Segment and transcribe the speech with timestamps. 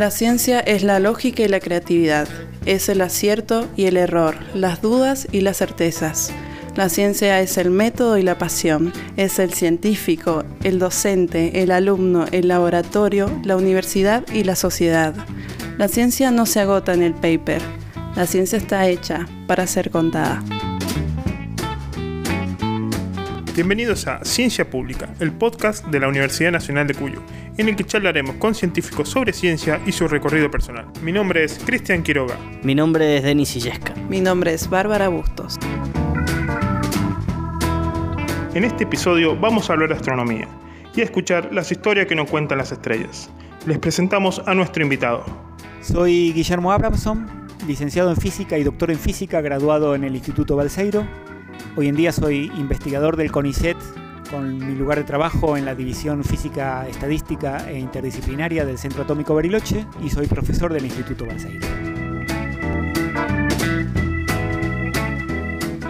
[0.00, 2.26] La ciencia es la lógica y la creatividad,
[2.64, 6.32] es el acierto y el error, las dudas y las certezas.
[6.74, 12.24] La ciencia es el método y la pasión, es el científico, el docente, el alumno,
[12.32, 15.14] el laboratorio, la universidad y la sociedad.
[15.76, 17.60] La ciencia no se agota en el paper,
[18.16, 20.42] la ciencia está hecha para ser contada.
[23.60, 27.22] Bienvenidos a Ciencia Pública, el podcast de la Universidad Nacional de Cuyo,
[27.58, 30.86] en el que charlaremos con científicos sobre ciencia y su recorrido personal.
[31.02, 32.38] Mi nombre es Cristian Quiroga.
[32.62, 33.94] Mi nombre es Denis Illesca.
[34.08, 35.58] Mi nombre es Bárbara Bustos.
[38.54, 40.48] En este episodio vamos a hablar de astronomía
[40.96, 43.28] y a escuchar las historias que nos cuentan las estrellas.
[43.66, 45.22] Les presentamos a nuestro invitado.
[45.82, 47.28] Soy Guillermo Abramson,
[47.66, 51.06] licenciado en física y doctor en física, graduado en el Instituto Balseiro
[51.76, 53.76] Hoy en día soy investigador del CONICET
[54.30, 59.34] con mi lugar de trabajo en la División Física Estadística e Interdisciplinaria del Centro Atómico
[59.34, 61.66] Bariloche y soy profesor del Instituto Balseiro.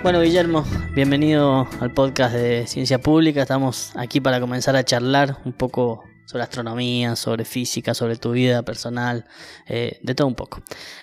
[0.03, 3.43] Bueno, Guillermo, bienvenido al podcast de Ciencia Pública.
[3.43, 8.63] Estamos aquí para comenzar a charlar un poco sobre astronomía, sobre física, sobre tu vida
[8.63, 9.27] personal,
[9.67, 10.63] eh, de todo un poco.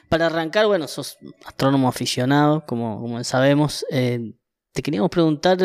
[0.09, 3.85] Para arrancar, bueno, sos astrónomo aficionado, como, como sabemos.
[3.91, 4.33] Eh,
[4.77, 5.57] te queríamos preguntar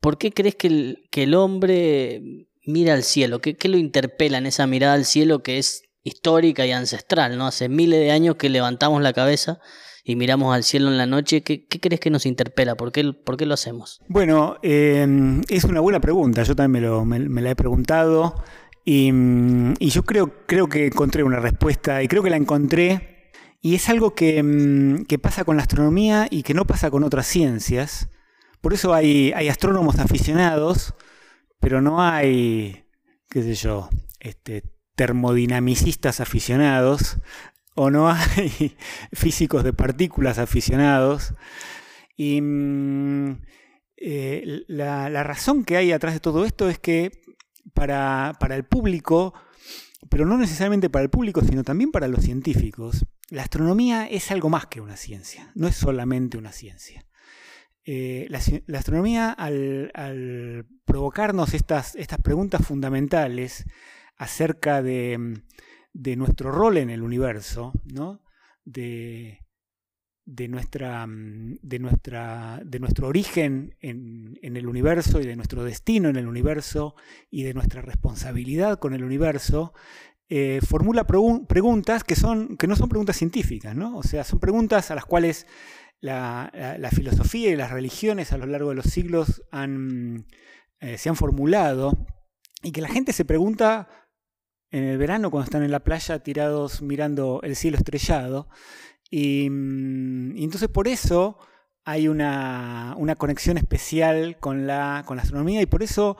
[0.00, 2.22] por qué crees que el, que el hombre
[2.64, 6.64] mira al cielo, ¿Qué, ¿Qué, lo interpela en esa mirada al cielo que es histórica
[6.64, 7.46] y ancestral, ¿no?
[7.46, 9.58] Hace miles de años que levantamos la cabeza
[10.02, 12.74] y miramos al cielo en la noche, ¿qué, qué crees que nos interpela?
[12.74, 14.00] ¿Por qué, por qué lo hacemos?
[14.08, 18.42] Bueno, em, es una buena pregunta, yo también me, lo, me, la he preguntado
[18.82, 19.12] y,
[19.78, 23.15] y, yo creo, creo que encontré una respuesta y creo que la encontré
[23.66, 27.26] y es algo mm, que, pasa con la astronomía y que no pasa con otras
[27.26, 28.08] ciencias.
[28.60, 30.94] Por eso hay, hay astrónomos aficionados,
[31.58, 32.84] pero no hay,
[33.28, 34.62] qué sé yo, este,
[34.94, 37.18] termodinamicistas aficionados,
[37.74, 38.76] o no hay
[39.12, 41.34] físicos de partículas aficionados.
[42.16, 43.42] Y mm,
[43.96, 47.10] eh, la, la, razón que hay atrás de todo esto es que
[47.74, 49.34] para, para el público,
[50.08, 54.48] pero no necesariamente para el público, sino también para los científicos, la astronomía es algo
[54.48, 57.06] más que una ciencia, no es solamente una ciencia.
[57.88, 63.64] Eh, la, astronomía, al, provocarnos estas, preguntas fundamentales
[64.16, 65.40] acerca de,
[65.94, 67.72] nuestro rol en el universo,
[68.64, 69.38] de,
[70.48, 76.96] nuestra, nuestro origen en, en, el universo y de nuestro destino en el universo
[77.30, 79.74] y de nuestra responsabilidad con el universo,
[80.28, 83.96] eh, formula preguntas que, son, que no son preguntas científicas, ¿no?
[83.96, 85.46] O sea, son preguntas a las cuales
[86.00, 86.50] la,
[86.92, 89.42] filosofía y las religiones a lo largo de los siglos
[90.80, 92.06] eh, se han formulado
[92.62, 93.88] y que la gente se pregunta
[94.70, 98.48] en el verano cuando están en la playa tirados mirando el cielo estrellado.
[99.10, 101.38] Y, mm, entonces por eso
[101.84, 106.16] hay una, una conexión especial con la, con la astronomía y por eso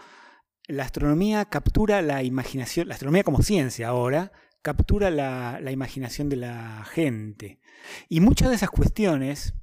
[0.68, 4.32] la astronomía captura la imaginación, la astronomía como ciencia ahora,
[4.62, 7.60] captura la, imaginación de la gente.
[8.08, 9.54] Y muchas de esas cuestiones,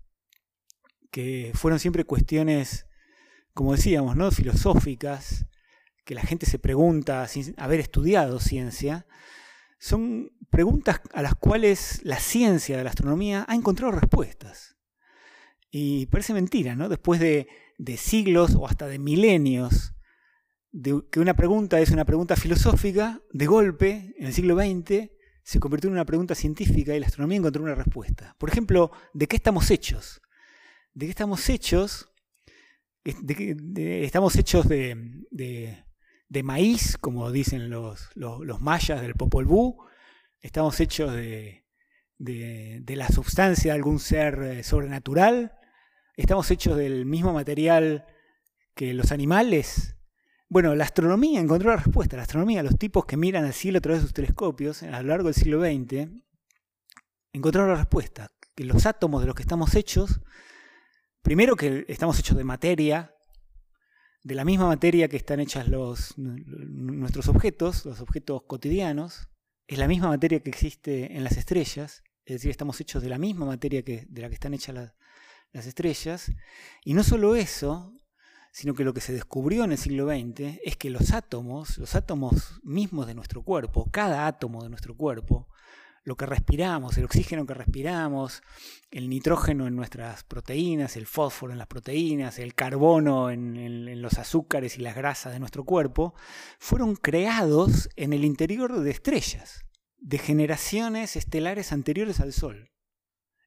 [1.12, 2.88] que fueron siempre cuestiones,
[3.54, 4.32] como decíamos, ¿no?
[4.32, 5.46] filosóficas,
[6.06, 9.06] que la gente se pregunta sin haber estudiado ciencia,
[9.80, 14.78] son preguntas a las cuales la ciencia de la astronomía ha encontrado respuestas.
[15.70, 16.88] Y parece mentira, ¿no?
[16.88, 17.48] Después de,
[17.78, 19.94] de siglos o hasta de milenios
[21.12, 25.12] que una pregunta es una pregunta filosófica, de golpe, en el siglo XX,
[25.44, 28.36] se convirtió en una pregunta científica y la astronomía encontró una respuesta.
[28.40, 30.22] Por ejemplo, ¿de qué estamos hechos?
[30.94, 32.10] ¿De qué estamos hechos?
[33.04, 35.84] estamos hechos de,
[36.44, 38.10] maíz, como dicen los,
[38.62, 39.76] mayas del Popol Vuh.
[40.40, 41.66] Estamos hechos de,
[42.18, 45.54] la sustancia de algún ser eh, sobrenatural.
[46.16, 48.06] Estamos hechos del mismo material
[48.74, 49.93] que los animales.
[50.54, 52.16] Bueno, la astronomía encontró la respuesta.
[52.16, 55.08] La astronomía, los tipos que miran al cielo a través de sus telescopios a lo
[55.08, 56.12] largo del siglo XX,
[57.32, 58.30] encontraron la respuesta.
[58.54, 60.22] Que los átomos de los que estamos hechos,
[61.24, 63.16] primero que estamos hechos de materia,
[64.22, 69.30] de la misma materia que están hechas los, nuestros objetos, los objetos cotidianos,
[69.66, 73.18] es la misma materia que existe en las estrellas, es decir, estamos hechos de la
[73.18, 74.94] misma materia que, de la que están hechas
[75.52, 76.32] las estrellas.
[76.84, 77.96] Y no solo eso,
[78.54, 81.96] sino que lo que se descubrió en el siglo XX es que los átomos, los
[81.96, 85.50] átomos mismos de nuestro cuerpo, cada átomo de nuestro cuerpo,
[86.04, 88.44] lo que respiramos, el oxígeno que respiramos,
[88.92, 94.78] el nitrógeno en nuestras proteínas, el fósforo en las proteínas, el carbono en, los azúcares
[94.78, 96.14] y las grasas de nuestro cuerpo,
[96.60, 99.62] fueron creados en el interior de estrellas,
[99.98, 102.70] de generaciones estelares anteriores al Sol.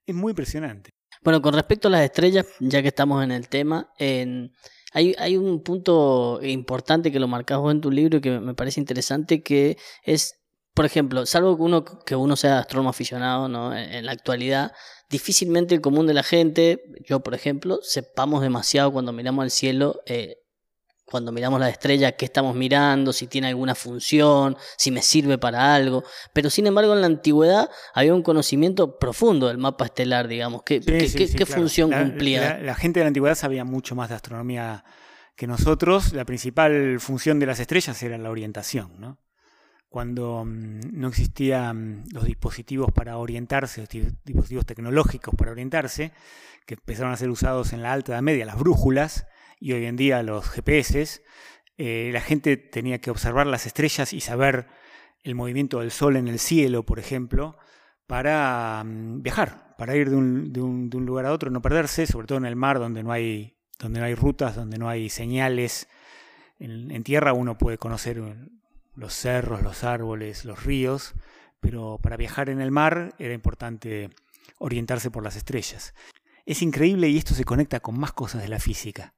[0.05, 0.91] Es muy impresionante.
[1.23, 3.93] Bueno, con respecto a las estrellas, ya que estamos en el tema,
[4.93, 8.55] hay, hay, un punto importante que lo marcas vos en tu libro y que me
[8.55, 10.41] parece interesante, que es,
[10.75, 13.77] por ejemplo, salvo que uno, que uno sea astrónomo aficionado ¿no?
[13.77, 14.73] en, la actualidad,
[15.11, 20.01] difícilmente el común de la gente, yo por ejemplo, sepamos demasiado cuando miramos al cielo
[20.07, 20.37] eh,
[21.07, 25.73] cuando miramos la estrella, qué estamos mirando, si tiene alguna función, si me sirve para
[25.73, 26.03] algo.
[26.33, 30.65] Pero sin embargo, en la antigüedad había un conocimiento profundo del mapa estelar, digamos.
[30.65, 32.59] ¿Qué, qué, función cumplía?
[32.59, 34.85] La, gente de la antigüedad sabía mucho más de astronomía
[35.37, 36.13] que nosotros.
[36.13, 39.21] La principal función de las estrellas era la orientación, ¿no?
[39.89, 43.89] Cuando mm, no existían los dispositivos para orientarse, los
[44.25, 46.11] dispositivos tecnológicos para orientarse,
[46.67, 49.27] que empezaron a ser usados en la Alta Edad Media, las brújulas,
[49.59, 51.23] y hoy en día los GPS,
[51.79, 54.67] eh, la gente tenía que observar las estrellas y saber
[55.23, 57.57] el movimiento del Sol en el cielo, por ejemplo,
[58.07, 62.47] para mm, viajar, para ir de un, lugar a otro, no perderse, sobre todo en
[62.47, 65.89] el mar donde no hay, donde no hay rutas, donde no hay señales.
[66.59, 68.23] En, tierra uno puede conocer
[68.95, 71.15] los cerros, los árboles, los ríos,
[71.61, 74.11] pero para viajar en el mar era importante
[74.59, 75.95] orientarse por las estrellas.
[76.47, 79.16] Es increíble y esto se conecta con más cosas de la física.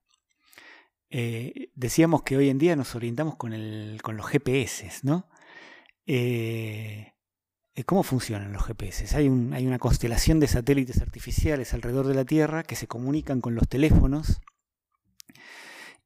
[1.11, 5.29] Eh, decíamos que hoy en día nos orientamos con, el, con los GPS, ¿no?
[6.07, 7.15] Eh,
[7.75, 9.17] eh, ¿Cómo funcionan los GPS?
[9.17, 13.41] Hay, un, hay una constelación de satélites artificiales alrededor de la Tierra que se comunican
[13.41, 14.41] con los teléfonos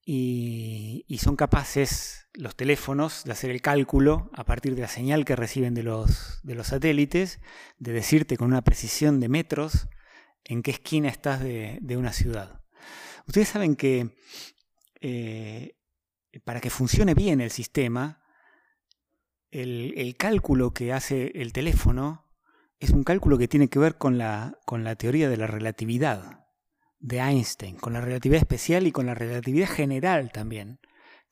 [0.05, 5.25] y, y, son capaces los teléfonos de hacer el cálculo a partir de la señal
[5.25, 7.41] que reciben de los, de los satélites,
[7.79, 9.89] de decirte con una precisión de metros
[10.45, 12.63] en qué esquina estás de, de una ciudad.
[13.27, 14.11] Ustedes saben que
[15.03, 15.75] eh,
[16.45, 18.23] para que funcione bien el sistema,
[19.51, 22.25] el, cálculo que hace el teléfono
[22.79, 26.47] es un cálculo que tiene que ver con la, con la teoría de la relatividad
[27.01, 30.79] de Einstein, con la relatividad especial y con la relatividad general también,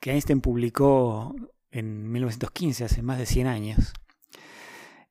[0.01, 1.35] que Einstein publicó
[1.71, 3.93] en 1915, hace más de 100 años.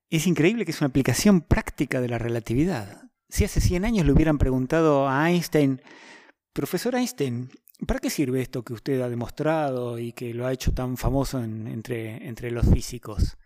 [0.09, 3.09] Es increíble que es una aplicación práctica de la relatividad.
[3.29, 5.81] Si hace 100 años le hubieran preguntado a Einstein,
[6.51, 7.49] profesor Einstein,
[7.87, 11.41] ¿Para qué sirve esto que usted ha demostrado y que lo ha hecho tan famoso
[11.43, 13.37] entre, entre los físicos?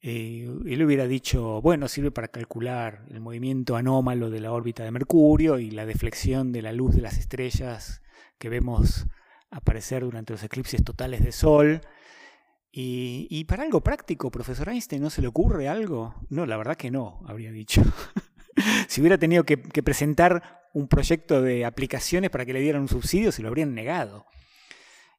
[0.00, 4.90] Eh, él hubiera dicho, bueno, sirve para calcular el movimiento anómalo de la órbita de
[4.90, 8.02] Mercurio y la deflexión de la luz de las estrellas
[8.38, 9.06] que vemos
[9.50, 11.80] aparecer durante los eclipses totales de Sol.
[12.70, 16.14] Y, para algo práctico, profesor Einstein, ¿no se le ocurre algo?
[16.28, 17.82] No, la verdad que no, habría dicho.
[18.88, 23.32] si hubiera tenido que, presentar un proyecto de aplicaciones para que le dieran un subsidio,
[23.32, 24.26] se lo habrían negado.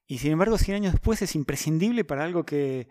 [0.07, 2.87] Y sin embargo, 100 años después es imprescindible para algo que...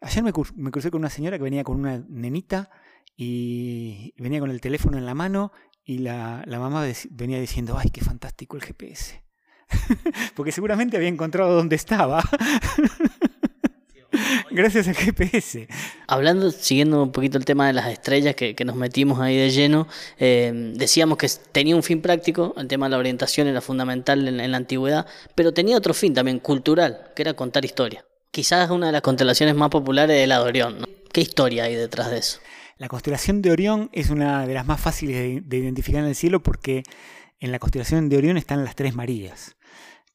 [0.00, 2.70] Ayer me, crucé con una señora que venía con una nenita
[3.16, 5.50] y venía con el teléfono en la mano
[5.84, 9.24] y la, la mamá venía diciendo, ay, qué fantástico el GPS.
[10.36, 12.22] Porque seguramente había encontrado dónde estaba.
[14.50, 15.68] Gracias al GPS.
[16.06, 19.88] Hablando, siguiendo un poquito el tema de las estrellas que, nos metimos ahí de lleno,
[20.18, 24.50] eh, decíamos que tenía un fin práctico, el tema de la orientación era fundamental en,
[24.50, 28.04] la antigüedad, pero tenía otro fin también cultural, que era contar historia.
[28.30, 30.86] Quizás una de las constelaciones más populares de la de Orión.
[31.12, 32.40] ¿Qué historia hay detrás de eso?
[32.76, 36.42] La constelación de Orión es una de las más fáciles de identificar en el cielo
[36.42, 36.84] porque
[37.40, 39.56] en la constelación de Orión están las tres Marías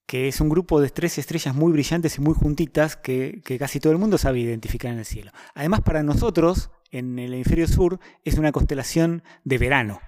[0.06, 3.94] que es un grupo de tres estrellas muy brillantes y muy juntitas que, casi todo
[3.94, 5.32] el mundo sabe identificar en el cielo.
[5.56, 10.02] Además, para nosotros, en el hemisferio sur, es una constelación de verano.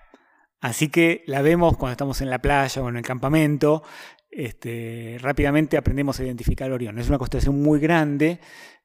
[0.62, 3.84] Así que la vemos cuando estamos en la playa o en el campamento.
[4.30, 7.00] Este, rápidamente aprendemos a identificar Orión.
[7.00, 8.40] Es una constelación muy grande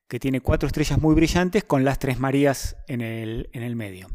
[0.07, 4.09] que tiene cuatro estrellas muy brillantes con las tres Marías en el, en el medio.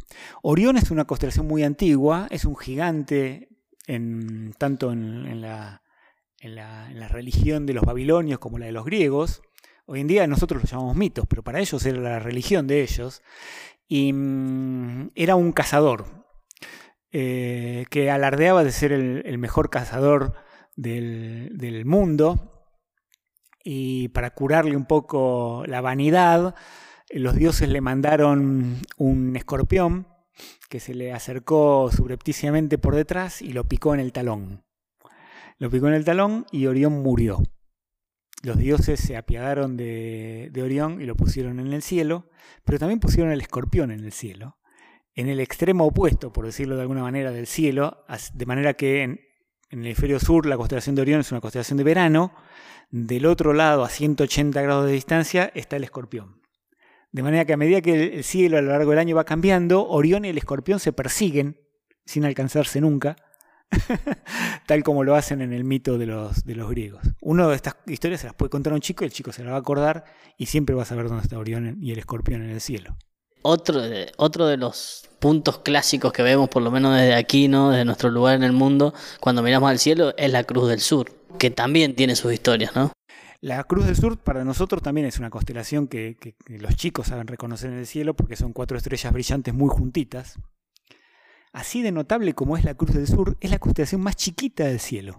[0.44, 3.50] Orión es una constelación muy antigua, es un gigante
[3.88, 5.82] en, tanto en la
[6.46, 9.42] en la, religión de los babilonios como la de los griegos.
[9.86, 13.22] Hoy en día nosotros los llamamos mitos, pero para ellos era la religión de ellos.
[13.88, 16.26] Y mm, era un cazador
[17.12, 20.34] eh, que alardeaba de ser el, mejor cazador
[20.76, 22.68] del, mundo.
[23.64, 26.56] Y para curarle un poco la vanidad,
[27.10, 30.08] los dioses le mandaron un escorpión
[30.70, 34.66] que se le acercó subrepticiamente por detrás y lo picó en el talón.
[35.58, 37.42] Lo picó en el talón y Orión murió.
[38.44, 42.30] Los dioses se apiadaron de, Orión y lo pusieron en el cielo,
[42.64, 44.58] pero también pusieron el escorpión en el cielo,
[45.16, 49.22] en el extremo opuesto, por decirlo de alguna manera, del cielo, de manera que en,
[49.72, 52.34] en el hemisferio sur la constelación de Orión es una constelación de verano,
[52.92, 56.42] del otro lado, a 180 grados de distancia, está el escorpión.
[57.12, 59.88] De manera que a medida que el cielo a lo largo del año va cambiando,
[59.88, 61.62] Orión y el escorpión se persiguen
[62.06, 63.16] sin alcanzarse nunca,
[64.68, 67.02] tal como lo hacen en el mito de los, de los griegos.
[67.22, 69.44] Una de estas historias se las puede contar a un chico y el chico se
[69.44, 70.06] la va a acordar
[70.38, 72.98] y siempre va a saber dónde está Orión y el escorpión en el cielo.
[73.42, 77.70] Otro de, otro de los puntos clásicos que vemos, por lo menos desde aquí, ¿no?
[77.70, 81.12] desde nuestro lugar en el mundo, cuando miramos al cielo, es la Cruz del Sur,
[81.38, 82.92] que también tiene sus historias, ¿no?
[83.42, 87.28] La Cruz del Sur para nosotros también es una constelación que, que los chicos saben
[87.28, 90.40] reconocer en el cielo porque son cuatro estrellas brillantes muy juntitas.
[91.56, 94.82] Así de notable como es la Cruz del Sur, es la constelación más chiquita del
[94.82, 95.16] cielo.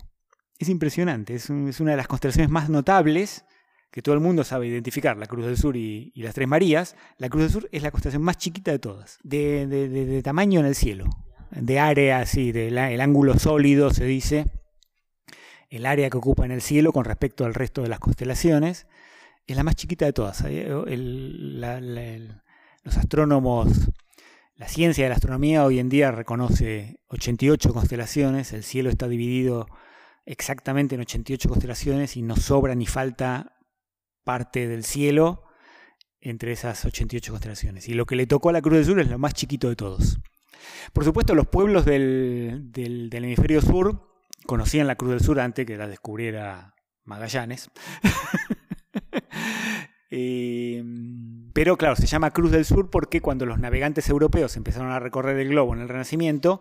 [0.58, 3.46] Es impresionante, es, una de las constelaciones más notables
[3.90, 6.94] que todo el mundo sabe identificar, la Cruz del Sur y, las Tres Marías.
[7.16, 10.74] La Cruz del Sur es la constelación más chiquita de todas, de, tamaño en el
[10.74, 11.06] cielo,
[11.52, 14.44] de área, así, del el ángulo sólido se dice,
[15.70, 18.86] el área que ocupa en el cielo con respecto al resto de las constelaciones.
[19.46, 20.44] Es la más chiquita de todas.
[22.82, 23.90] los astrónomos
[24.56, 29.66] la ciencia de la astronomía hoy en día reconoce 88 constelaciones, el cielo está dividido
[30.24, 33.58] exactamente en 88 constelaciones y no sobra ni falta
[34.24, 35.44] parte del cielo
[36.20, 37.88] entre esas 88 constelaciones.
[37.88, 39.76] Y lo que le tocó a la Cruz del Sur es lo más chiquito de
[39.76, 40.18] todos.
[40.94, 44.08] Por supuesto, los pueblos del, del hemisferio sur
[44.46, 47.70] conocían la Cruz del Sur antes que la descubriera Magallanes.
[50.10, 55.00] Em, pero claro, se llama Cruz del Sur porque cuando los navegantes europeos empezaron a
[55.00, 56.60] recorrer el globo en el Renacimiento,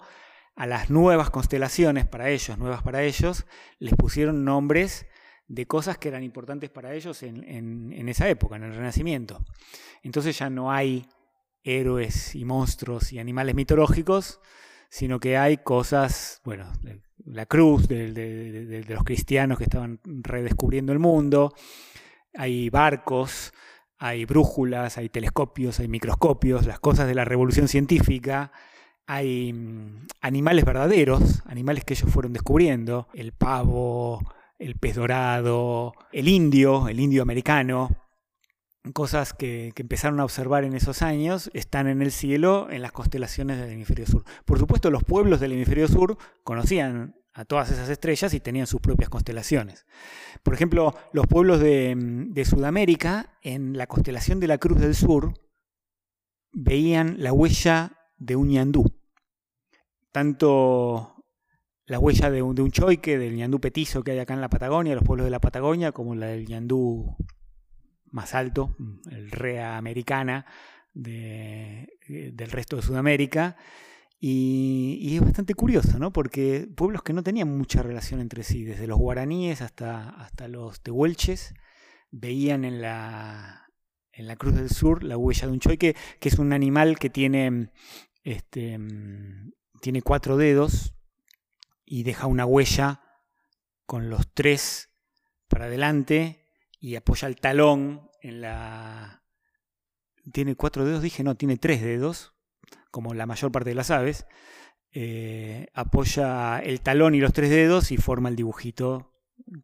[0.56, 3.46] a las nuevas constelaciones para ellos, nuevas para ellos,
[3.80, 5.06] les pusieron nombres
[5.48, 9.46] de cosas que eran importantes para ellos en, esa época, en el Renacimiento.
[10.02, 11.06] Entonces ya no hay
[11.64, 14.40] héroes y monstruos y animales mitológicos,
[14.90, 16.72] sino que hay cosas, bueno,
[17.26, 21.54] la cruz de los cristianos que estaban redescubriendo el mundo,
[22.38, 23.54] hay barcos,
[23.98, 28.52] hay brújulas, hay telescopios, hay microscopios, las cosas de la revolución científica,
[29.08, 34.22] hay mm, animales verdaderos, animales que ellos fueron descubriendo, el pavo,
[34.60, 37.90] el pez dorado, el indio, el indio americano,
[38.94, 42.92] cosas que, que, empezaron a observar en esos años están en el cielo en las
[42.92, 44.24] constelaciones del hemisferio sur.
[44.46, 48.80] Por supuesto, los pueblos del hemisferio sur conocían a todas esas estrellas y tenían sus
[48.80, 49.86] propias constelaciones.
[50.42, 55.34] Por ejemplo, los pueblos de, Sudamérica, en la constelación de la Cruz del Sur,
[56.54, 58.86] veían la huella de un ñandú.
[60.14, 61.26] Tanto
[61.86, 65.04] la huella de un, choique, del ñandú petizo que hay acá en la Patagonia, los
[65.04, 67.18] pueblos de la Patagonia, como la del ñandú
[68.06, 68.78] más alto,
[69.12, 70.46] el rea americana
[70.94, 73.58] del resto de Sudamérica,
[74.28, 76.12] y, es bastante curioso, ¿no?
[76.12, 80.82] Porque pueblos que no tenían mucha relación entre sí, desde los guaraníes hasta, hasta los
[80.82, 81.54] tehuelches,
[82.10, 83.70] veían en la,
[84.12, 87.12] en la Cruz del Sur la huella de un choique, que es un animal que
[87.12, 87.72] tiene,
[88.24, 88.80] este,
[89.80, 90.96] tiene cuatro dedos
[91.86, 93.04] y deja una huella
[93.86, 94.90] con los tres
[95.48, 96.48] para adelante
[96.80, 99.24] y apoya el talón en la...
[100.34, 101.04] ¿Tiene cuatro dedos?
[101.04, 102.35] Dije, no, tiene tres dedos
[102.96, 104.26] como la mayor parte de las aves,
[104.94, 109.12] eh, apoya el talón y los tres dedos y forma el dibujito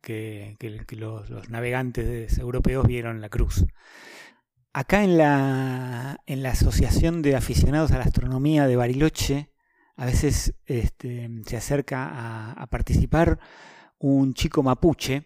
[0.02, 0.58] que,
[0.98, 3.66] los, navegantes europeos vieron en la cruz.
[4.74, 9.54] Acá en la, en la Asociación de Aficionados a la Astronomía de Bariloche,
[9.96, 13.40] a veces este, se acerca a, participar
[13.98, 15.24] un chico mapuche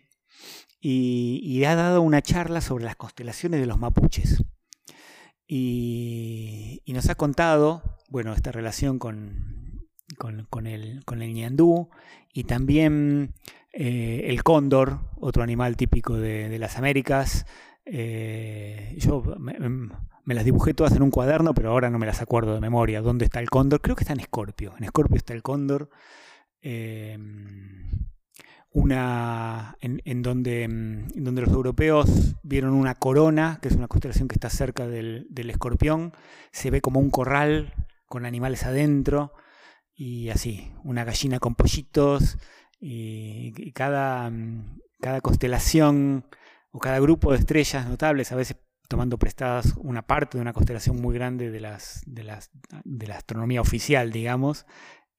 [0.80, 4.44] y, y, ha dado una charla sobre las constelaciones de los mapuches.
[5.48, 11.90] Y, nos ha contado, bueno, esta relación con, con, el, con el ñandú
[12.32, 13.34] y también
[13.74, 17.46] eh, el cóndor, otro animal típico de, las Américas.
[17.84, 22.54] Eh, yo me, las dibujé todas en un cuaderno, pero ahora no me las acuerdo
[22.54, 23.02] de memoria.
[23.02, 23.82] ¿Dónde está el cóndor?
[23.82, 24.76] Creo que está en Escorpio.
[24.78, 25.90] En Escorpio está el cóndor.
[26.62, 27.18] Eh,
[28.72, 34.36] una en, donde, mm, donde, los europeos vieron una corona, que es una constelación que
[34.36, 36.14] está cerca del, escorpión,
[36.54, 37.74] se ve como un corral
[38.16, 39.34] con animales adentro
[39.94, 42.38] y así, una gallina con pollitos
[42.80, 46.26] y, cada, mm, cada constelación
[46.72, 48.56] o cada grupo de estrellas notables, a veces
[48.88, 52.52] tomando prestadas una parte de una constelación muy grande de, las, de, las,
[52.86, 54.66] de la astronomía oficial, digamos,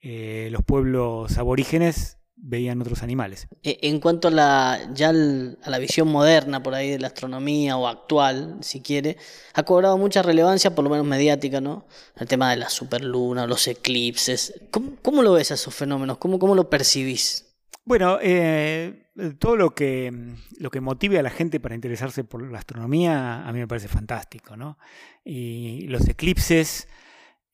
[0.00, 3.48] eh, los pueblos aborígenes veían otros animales.
[3.62, 7.76] E, en cuanto a la, ya a la visión moderna por ahí de la astronomía
[7.76, 9.16] o actual, si quiere,
[9.54, 11.86] ha cobrado mucha relevancia, por lo menos mediática, ¿no?
[12.16, 14.54] El tema de la superluna, los eclipses.
[14.70, 16.18] ¿Cómo, cómo lo ves a esos fenómenos?
[16.18, 17.46] ¿Cómo, ¿Cómo lo percibís?
[17.84, 20.12] Bueno, eh, todo lo que,
[20.58, 23.88] lo que motive a la gente para interesarse por la astronomía a mí me parece
[23.88, 24.78] fantástico, ¿no?
[25.24, 26.88] Y los eclipses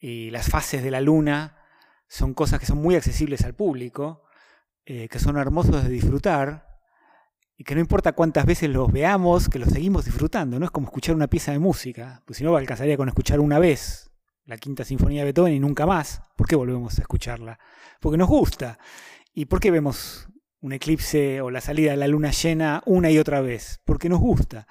[0.01, 1.59] y las fases de la luna
[2.09, 4.25] son cosas que son muy accesibles al público,
[4.85, 6.81] eh, que son hermosos de disfrutar
[7.57, 10.87] y que no importa cuántas veces los veamos, que los seguimos disfrutando, no es como
[10.87, 14.12] escuchar una pieza de música, pues si no alcanzaría con escuchar una vez
[14.45, 16.23] la quinta sinfonía de Beethoven y nunca más.
[16.37, 17.59] ¿Por qué volvemos a escucharla?
[18.01, 18.79] Porque nos gusta.
[19.33, 20.29] ¿Y por qué vemos
[20.61, 23.81] un eclipse o la salida de la luna llena una y otra vez?
[23.85, 24.67] Porque nos gusta.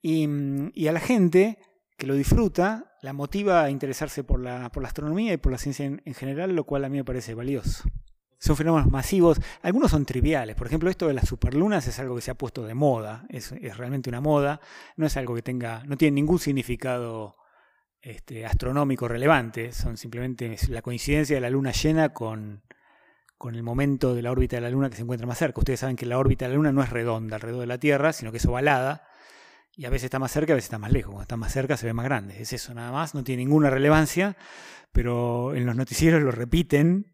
[0.00, 1.58] Y, a la gente
[1.96, 5.58] que lo disfruta, la motiva a interesarse por la, por la astronomía y por la
[5.58, 7.84] ciencia en, general, lo cual a mí me parece valioso.
[8.38, 12.22] Son fenómenos masivos, algunos son triviales, por ejemplo esto de las superlunas es algo que
[12.22, 14.60] se ha puesto de moda, es, es realmente una moda,
[14.96, 17.36] no es algo que tenga, no tiene ningún significado
[18.00, 22.62] este, astronómico relevante, son simplemente la coincidencia de la luna llena con,
[23.38, 25.60] con el momento de la órbita de la Luna que se encuentra más cerca.
[25.60, 28.12] Ustedes saben que la órbita de la Luna no es redonda alrededor de la Tierra,
[28.12, 29.06] sino que es ovalada,
[29.76, 31.12] y a veces está más cerca, a veces está más lejos.
[31.12, 32.42] Cuando está más cerca se ve más grande.
[32.42, 34.36] Es eso nada más, no tiene ninguna relevancia,
[34.92, 37.12] pero en los noticieros lo repiten.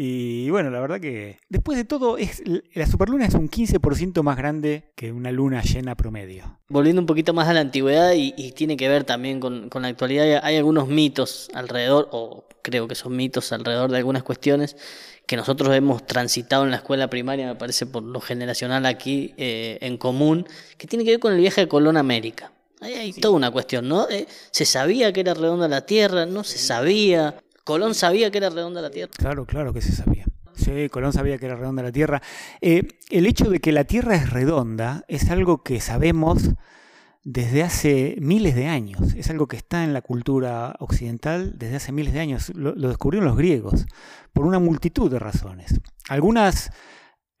[0.00, 2.40] Y bueno, la verdad que después de todo, es,
[2.72, 6.60] la superluna es un 15% más grande que una luna llena promedio.
[6.68, 9.88] Volviendo un poquito más a la antigüedad y, tiene que ver también con, con la
[9.88, 14.76] actualidad, hay algunos mitos alrededor, o creo que son mitos alrededor de algunas cuestiones
[15.26, 19.78] que nosotros hemos transitado en la escuela primaria, me parece por lo generacional aquí eh,
[19.80, 22.52] en común, que tiene que ver con el viaje de Colón a América.
[22.80, 24.08] Ahí hay toda una cuestión, ¿no?
[24.08, 26.24] Eh, ¿Se sabía que era redonda la Tierra?
[26.24, 27.34] ¿No se sabía?
[27.68, 29.12] ¿Colón sabía que era redonda la Tierra?
[29.14, 30.24] Claro, claro que se sabía.
[30.54, 32.22] Sí, Colón sabía que era redonda la Tierra.
[32.62, 36.52] Eh, el hecho de que la Tierra es redonda es algo que sabemos
[37.24, 39.12] desde hace miles de años.
[39.12, 42.50] Es algo que está en la cultura occidental desde hace miles de años.
[42.54, 43.84] Lo, descubrieron los griegos
[44.32, 45.78] por una multitud de razones.
[46.08, 46.70] Algunas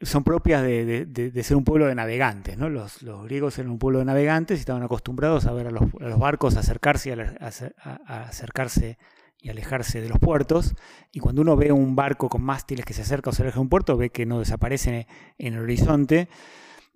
[0.02, 2.58] son propias de, ser un pueblo de navegantes.
[2.58, 2.68] ¿no?
[2.68, 6.56] Los, griegos eran un pueblo de navegantes y estaban acostumbrados a ver a los, barcos
[6.56, 8.98] acercarse, a, acercarse
[9.40, 10.74] y alejarse de los puertos.
[11.12, 13.62] Y cuando uno ve un barco con mástiles que se acerca o se aleja de
[13.62, 15.06] un puerto, ve que no desaparece
[15.38, 16.28] en el horizonte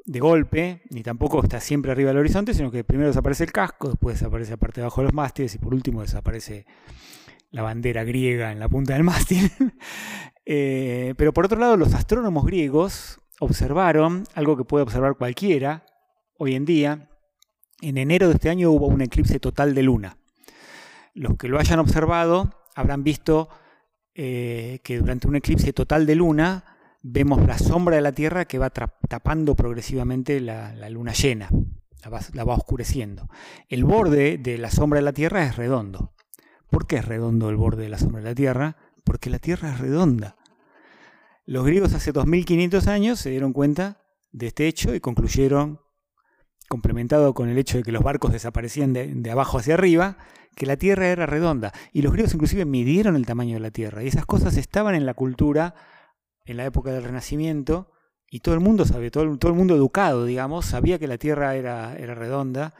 [0.04, 3.88] de golpe, ni tampoco está siempre arriba del horizonte, sino que primero desaparece el casco,
[3.88, 6.66] después desaparece la parte de abajo de los mástiles y por último desaparece
[7.50, 9.50] la bandera griega en la punta del mástil.
[10.44, 15.86] Eh, pero por otro lado, los astrónomos griegos observaron algo que puede observar cualquiera
[16.36, 17.10] hoy en día.
[17.80, 20.18] En enero de este año hubo un eclipse total de luna.
[21.14, 23.48] Los que lo hayan observado habrán visto
[24.14, 26.64] eh, que durante un eclipse total de luna
[27.02, 31.50] vemos la sombra de la Tierra que va tapando progresivamente la, luna llena,
[32.32, 33.28] la va, oscureciendo.
[33.68, 36.14] El borde de la sombra de la Tierra es redondo.
[36.70, 38.76] ¿Por qué es redondo el borde de la sombra de la Tierra?
[39.04, 40.36] Porque la Tierra es redonda.
[41.44, 45.80] Los griegos hace 2500 años se dieron cuenta de este hecho y concluyeron,
[46.72, 50.16] complementado con el hecho de que los barcos desaparecían de, abajo hacia arriba,
[50.56, 51.70] que la Tierra era redonda.
[51.92, 54.02] Y los griegos inclusive midieron el tamaño de la Tierra.
[54.02, 55.74] Y esas cosas estaban en la cultura
[56.46, 57.90] en la época del Renacimiento,
[58.30, 61.18] y todo el mundo sabe, todo el, todo el mundo educado, digamos, sabía que la
[61.18, 62.72] Tierra era, era redonda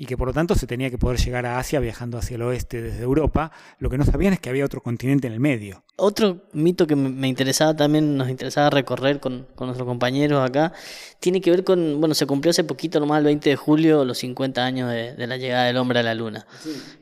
[0.00, 2.42] y que por lo tanto se tenía que poder llegar a Asia viajando hacia el
[2.42, 3.50] oeste desde Europa.
[3.80, 5.82] Lo que no sabían es que había otro continente en el medio.
[5.96, 10.72] Otro mito que me interesaba también, nos interesaba recorrer con, con nuestros compañeros acá,
[11.18, 14.18] tiene que ver con, bueno, se cumplió hace poquito, nomás el 20 de julio, los
[14.18, 16.46] 50 años de, la llegada del hombre a la luna.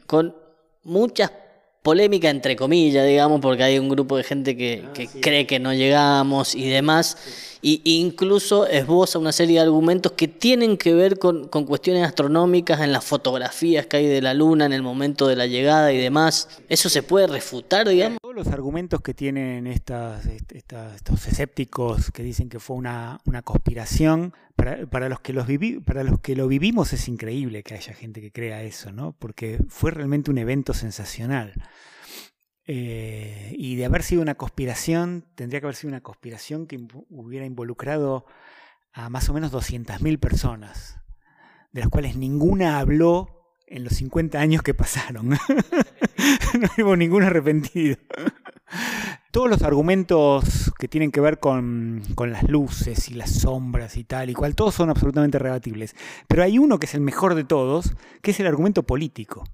[0.06, 0.34] Con
[0.82, 1.30] muchas
[1.86, 5.72] polémica entre comillas, digamos, porque hay un grupo de gente que, ah, cree que no
[5.72, 7.16] llegamos y demás,
[7.62, 12.90] y incluso esboza una serie de argumentos que tienen que ver con, cuestiones astronómicas en
[12.92, 16.48] las fotografías que hay de la Luna en el momento de la llegada y demás.
[16.68, 18.18] ¿Eso se puede refutar, digamos?
[18.36, 20.26] Los argumentos que tienen estos
[21.26, 27.62] escépticos que dicen que fue una, conspiración, para, los que los lo vivimos es increíble
[27.62, 29.12] que haya gente que crea eso, ¿no?
[29.18, 31.54] Porque fue realmente un evento sensacional.
[32.66, 37.46] Eh, y de haber sido una conspiración, tendría que haber sido una conspiración que hubiera
[37.46, 38.26] involucrado
[38.92, 41.00] a más o menos 200.000 personas,
[41.72, 43.35] de las cuales ninguna habló
[43.66, 45.30] en los 50 años que pasaron.
[46.60, 47.96] no hubo ningún arrepentido
[49.36, 54.30] todos los argumentos que tienen que ver con, las luces y las sombras y tal
[54.30, 55.94] y cual, todos son absolutamente rebatibles.
[56.26, 59.44] Pero hay uno que es el mejor de todos, que es el argumento político.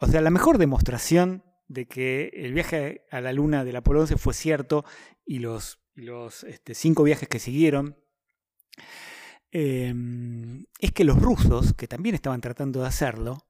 [0.00, 4.16] O sea, la mejor demostración de que el viaje a la luna del Apolo 11
[4.16, 4.86] fue cierto
[5.26, 7.98] y los, los este, cinco viajes que siguieron,
[9.50, 13.45] em, es que los rusos, que también estaban tratando de hacerlo,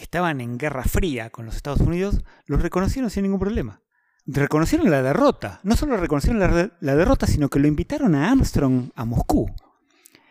[0.00, 3.82] que estaban en guerra fría con los Estados Unidos, los reconocieron sin ningún problema.
[4.24, 5.60] reconocieron la derrota.
[5.62, 9.54] No solo reconocieron la, derrota, sino que lo invitaron a Armstrong a Moscú.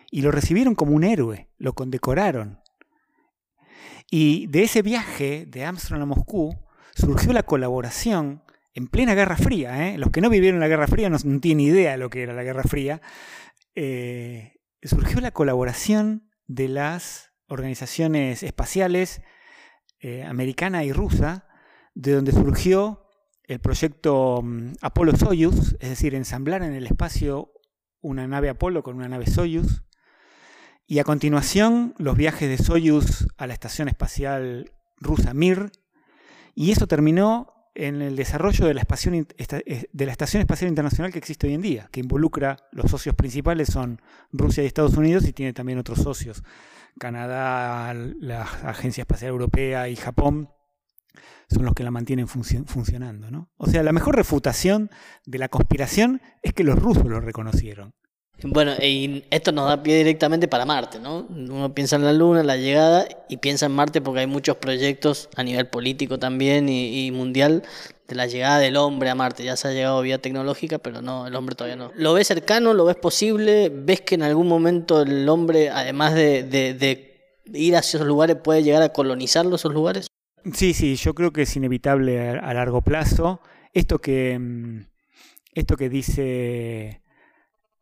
[0.10, 2.60] Y lo recibieron como un héroe, lo condecoraron.
[4.10, 6.58] Y de ese viaje de Armstrong a Moscú
[6.95, 8.41] surgió la colaboración
[8.73, 9.88] en plena Guerra Fría.
[9.88, 9.99] ¿eh?
[9.99, 12.41] Los que no vivieron la Guerra Fría no, tienen idea de lo que era la
[12.41, 13.03] Guerra Fría.
[13.75, 19.21] Eh, surgió la colaboración de las organizaciones espaciales
[19.99, 21.47] eh, americana y rusa,
[21.93, 23.05] de donde surgió
[23.43, 27.51] el proyecto mm, Apolo Soyuz, es decir, ensamblar en el espacio
[28.01, 29.83] una nave Apolo con una nave Soyuz,
[30.88, 35.71] y a continuación los viajes de Soyuz a la estación espacial rusa Mir,
[36.55, 41.19] y eso terminó en el desarrollo de la, eh, de la Estación Espacial Internacional que
[41.19, 44.01] existe hoy en día, que involucra los socios principales son
[44.33, 46.43] Rusia y Estados Unidos y tiene también otros socios,
[46.99, 50.49] Canadá, la Agencia Espacial Europea y Japón
[51.49, 53.31] son los que la mantienen funcionando.
[53.31, 53.49] ¿no?
[53.55, 54.91] O sea, la mejor refutación
[55.25, 57.93] de la conspiración es que los rusos lo reconocieron.
[58.43, 61.25] Bueno, y esto nos da pie directamente para Marte, ¿no?
[61.30, 65.30] Uno piensa en la Luna, la llegada, y piensa en Marte porque hay muchos proyectos
[65.36, 67.63] a nivel político también y, mundial
[68.08, 69.43] de la llegada del hombre a Marte.
[69.43, 71.91] Ya se ha llegado vía tecnológica, pero no, el hombre todavía no.
[71.95, 72.73] ¿Lo ves cercano?
[72.73, 73.69] ¿Lo ves posible?
[73.73, 77.10] ¿Ves que en algún momento el hombre, además de, de
[77.54, 80.08] ir hacia esos lugares, puede llegar a colonizar esos lugares?
[80.54, 83.41] Sí, sí, yo creo que es inevitable a, largo plazo.
[83.73, 84.86] Esto que, mm,
[85.54, 87.02] esto que dice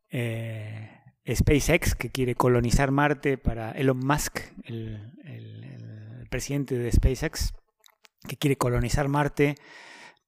[0.09, 0.89] eh,
[1.29, 5.13] SpaceX, que quiere colonizar Marte para Elon Musk, el,
[6.29, 7.53] presidente de SpaceX,
[8.27, 9.55] que quiere colonizar Marte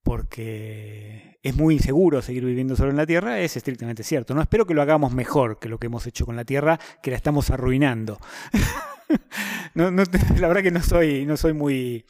[0.02, 4.34] porque es muy inseguro seguir viviendo solo en la Tierra, es estrictamente cierto.
[4.34, 7.12] No espero que lo hagamos mejor que lo que hemos hecho con la Tierra, que
[7.12, 8.18] la estamos arruinando.
[9.74, 12.06] la verdad que no soy, no soy muy,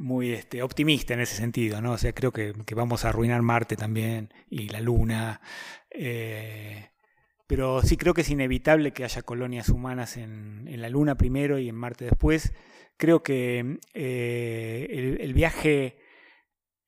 [0.00, 1.92] muy este, optimista en ese sentido, ¿no?
[1.92, 5.40] O sea, creo que, vamos a arruinar Marte también y la Luna.
[5.90, 6.88] Eh,
[7.46, 11.68] pero sí creo que es inevitable que haya colonias humanas en, la Luna primero y
[11.68, 12.54] en Marte después.
[12.96, 15.98] Creo que eh, el, viaje,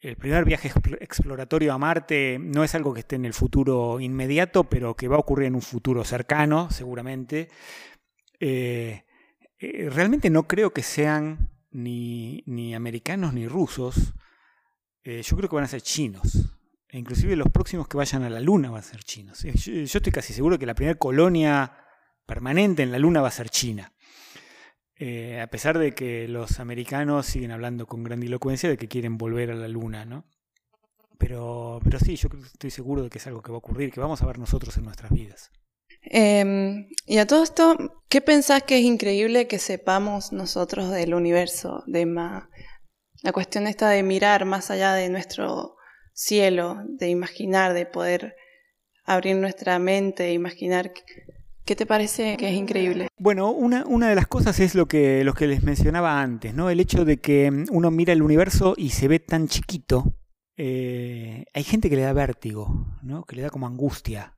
[0.01, 4.65] el primer viaje exploratorio a Marte no es algo que esté en el futuro inmediato,
[4.65, 7.51] pero que va a ocurrir en un futuro cercano, seguramente.
[8.41, 9.05] Eh,
[9.91, 14.15] realmente no creo que sean ni, americanos ni rusos,
[15.05, 16.53] eh, yo creo que van a ser chinos.
[16.89, 19.45] E inclusive los próximos que vayan a la Luna van a ser chinos.
[19.45, 21.73] Eh, yo, estoy casi seguro que la primera colonia
[22.27, 23.93] permanente en la Luna va a ser China.
[24.97, 29.51] Eh, a pesar de que los americanos siguen hablando con grandilocuencia de que quieren volver
[29.51, 30.27] a la Luna, ¿no?
[31.19, 34.01] Pero, pero sí, yo estoy seguro de que es algo que va a ocurrir, que
[34.01, 35.51] vamos a ver nosotros en nuestras vidas.
[36.03, 37.77] Em, y a todo esto,
[38.09, 41.85] ¿qué pensás que es increíble que sepamos nosotros del universo?
[41.87, 45.77] De la cuestión esta de mirar más allá de nuestro
[46.13, 48.35] cielo, de imaginar, de poder
[49.05, 50.93] abrir nuestra mente, imaginar.
[51.65, 53.07] ¿Qué te parece que es increíble?
[53.17, 56.71] Bueno, una, una de las cosas es lo que, lo que les mencionaba antes, ¿no?
[56.71, 60.17] El hecho de que uno mira el universo y se ve tan chiquito.
[60.57, 63.25] Eh, hay gente que le da vértigo, ¿no?
[63.25, 64.37] Que le da como angustia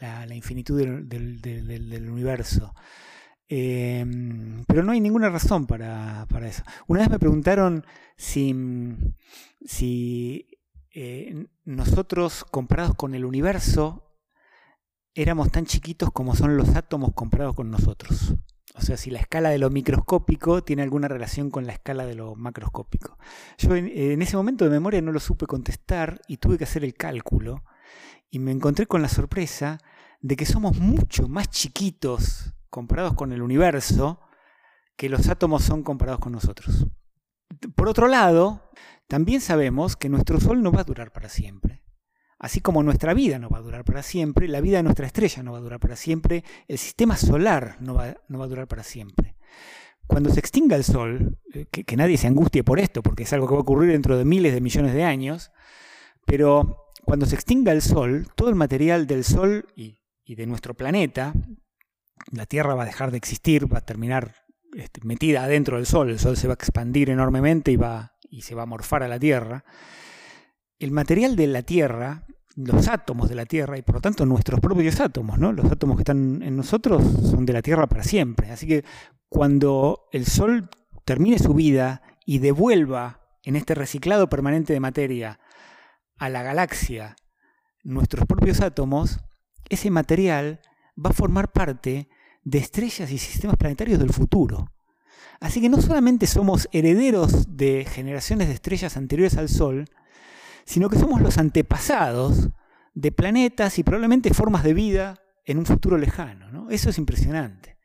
[0.00, 2.74] la, infinitud del, universo.
[3.48, 6.62] Em, pero no hay ninguna razón para, eso.
[6.86, 7.84] Una vez me preguntaron
[8.16, 8.54] si,
[9.64, 10.58] si
[10.92, 14.06] eh, nosotros comparados con el universo
[15.14, 18.34] éramos tan chiquitos como son los átomos comparados con nosotros.
[18.76, 22.14] O sea, si la escala de lo microscópico tiene alguna relación con la escala de
[22.14, 23.18] lo macroscópico.
[23.58, 26.94] Yo en ese momento de memoria no lo supe contestar y tuve que hacer el
[26.94, 27.64] cálculo
[28.30, 29.78] y me encontré con la sorpresa
[30.20, 34.20] de que somos mucho más chiquitos comparados con el universo
[34.96, 36.86] que los átomos son comparados con nosotros.
[37.74, 38.70] Por otro lado,
[39.08, 41.82] también sabemos que nuestro Sol no va a durar para siempre.
[42.38, 45.42] Así como nuestra vida no va a durar para siempre, la vida de nuestra estrella
[45.42, 48.68] no va a durar para siempre, el sistema solar no va, no va a durar
[48.68, 49.36] para siempre.
[50.06, 53.32] Cuando se extinga el Sol, eh, que, que nadie se angustie por esto, porque es
[53.32, 55.50] algo que va a ocurrir dentro de miles de millones de años,
[56.24, 61.32] pero cuando se extinga el Sol, todo el material del Sol y, de nuestro planeta,
[62.30, 64.36] la Tierra va a dejar de existir, va a terminar
[64.76, 68.42] este, metida adentro del Sol, el Sol se va a expandir enormemente y, va, y
[68.42, 69.64] se va a morfar a la Tierra.
[70.78, 74.60] El material de la Tierra, los átomos de la Tierra y por lo tanto nuestros
[74.60, 75.52] propios átomos, ¿no?
[75.52, 78.52] los átomos que están en nosotros son de la Tierra para siempre.
[78.52, 78.84] Así que
[79.28, 80.70] cuando el Sol
[81.04, 85.40] termine su vida y devuelva en este reciclado permanente de materia
[86.20, 87.16] a la galaxia
[87.82, 89.20] nuestros propios átomos,
[89.70, 90.60] ese material
[90.94, 92.08] va a formar parte
[92.44, 94.70] de estrellas y sistemas planetarios del futuro.
[95.40, 99.86] Así que no solamente somos herederos de generaciones de estrellas anteriores al Sol,
[100.66, 102.50] sino que somos los antepasados
[102.92, 106.68] de planetas y probablemente formas de vida en un futuro lejano.
[106.68, 107.78] Eso es impresionante.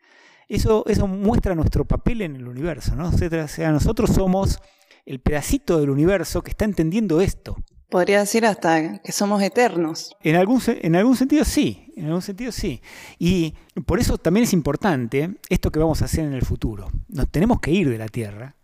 [0.49, 2.95] Eso, eso muestra nuestro papel en el universo.
[2.95, 3.07] ¿no?
[3.07, 4.59] O sea, nosotros somos
[5.05, 7.55] el pedacito del universo que está entendiendo esto.
[7.89, 10.15] Podría decir hasta que somos eternos.
[10.21, 12.81] En algún, en algún sentido sí, en algún sentido sí.
[13.19, 13.53] Y
[13.85, 16.89] por eso también es importante esto que vamos a hacer en el futuro.
[17.07, 18.55] Nos tenemos que ir de la Tierra,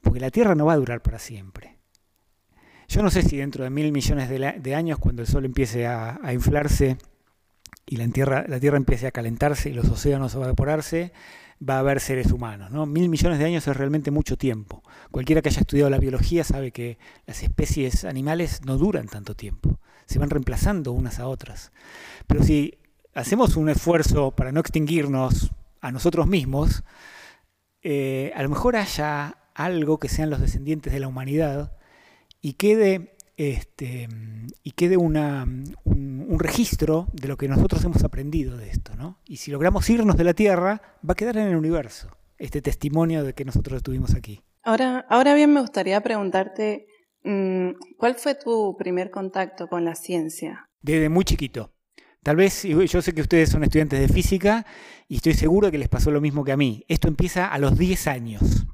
[0.00, 1.80] porque la Tierra no va a durar para siempre.
[2.88, 6.18] Yo no sé si dentro de mil millones de, años, cuando el Sol empiece a,
[6.32, 6.98] inflarse
[7.86, 11.12] y la tierra, la tierra empiece a calentarse y los océanos a evaporarse,
[11.66, 12.70] va a haber seres humanos.
[12.70, 12.86] ¿no?
[12.86, 14.82] Mil millones de años es realmente mucho tiempo.
[15.10, 19.78] Cualquiera que haya estudiado la biología sabe que las especies animales no duran tanto tiempo,
[20.06, 21.72] se van reemplazando unas a otras.
[22.26, 22.78] Pero si
[23.14, 26.82] hacemos un esfuerzo para no extinguirnos a nosotros mismos,
[27.82, 31.76] eh, a lo mejor haya algo que sean los descendientes de la humanidad
[32.40, 34.06] y quede, este,
[34.62, 35.46] y quede una,
[35.84, 38.94] un, registro de lo que nosotros hemos aprendido de esto.
[38.96, 39.18] ¿no?
[39.24, 43.24] Y si logramos irnos de la Tierra, va a quedar en el universo este testimonio
[43.24, 44.42] de que nosotros estuvimos aquí.
[44.62, 46.86] Ahora, ahora bien, me gustaría preguntarte,
[47.24, 50.68] mm, ¿cuál fue tu primer contacto con la ciencia?
[50.82, 51.72] Desde muy chiquito.
[52.22, 54.66] Tal vez, yo sé que ustedes son estudiantes de física
[55.08, 56.84] y estoy seguro que les pasó lo mismo que a mí.
[56.88, 58.66] Esto empieza a los 10 años.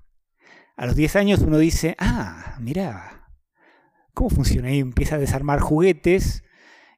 [0.77, 3.16] A los 10 años uno dice, ah, mira,
[4.17, 4.69] ¿Cómo funciona?
[4.69, 6.43] Ahí empieza a desarmar juguetes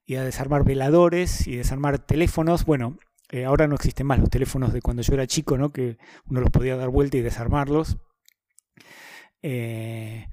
[0.06, 2.64] y a desarmar veladores y desarmar teléfonos.
[2.64, 2.96] Bueno,
[3.32, 5.72] eh, ahora no existen más los teléfonos de cuando yo era chico, ¿no?
[5.72, 7.98] Que uno los podía dar vuelta y desarmarlos.
[9.42, 10.28] Eh,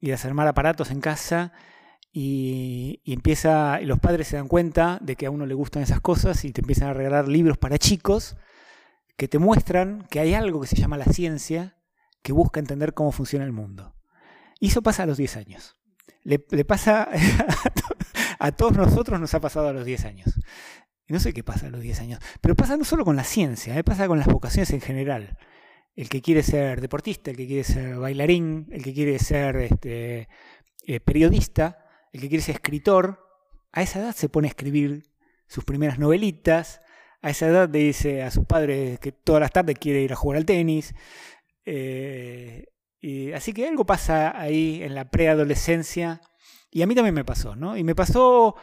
[0.00, 1.52] y desarmar aparatos en casa.
[2.10, 6.00] Y, y, empieza, los padres se dan cuenta de que a uno le gustan esas
[6.00, 8.36] cosas y te empiezan a regalar libros para chicos
[9.16, 11.78] que te muestran que hay algo que se llama la ciencia
[12.24, 13.94] que busca entender cómo funciona el mundo.
[14.58, 15.77] Y eso pasa a los 10 años
[16.28, 17.08] le, pasa
[18.38, 20.40] a todos nosotros nos ha pasado a los 10 años.
[21.08, 23.78] No sé qué pasa a los 10 años, pero pasa no solo con la ciencia,
[23.78, 23.82] ¿eh?
[23.82, 25.38] pasa con las vocaciones en general.
[25.96, 30.28] El que quiere ser deportista, el que quiere ser bailarín, el que quiere ser este,
[30.86, 31.78] eh, periodista,
[32.12, 33.24] el que quiere ser escritor,
[33.72, 35.04] a esa edad se pone a escribir
[35.46, 36.82] sus primeras novelitas,
[37.22, 40.16] a esa edad le dice a sus padres que todas las tardes quiere ir a
[40.16, 40.94] jugar al tenis.
[41.64, 42.66] Eh,
[43.00, 46.20] y, así que algo pasa ahí en la preadolescencia.
[46.70, 47.76] Y a mí también me pasó, ¿no?
[47.76, 48.54] Y me pasó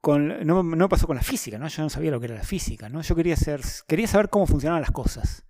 [0.00, 0.46] con.
[0.46, 1.68] No, no pasó con la física, ¿no?
[1.68, 3.02] Yo no sabía lo que era la física, ¿no?
[3.02, 5.46] Yo quería, ser, quería saber cómo funcionaban las cosas.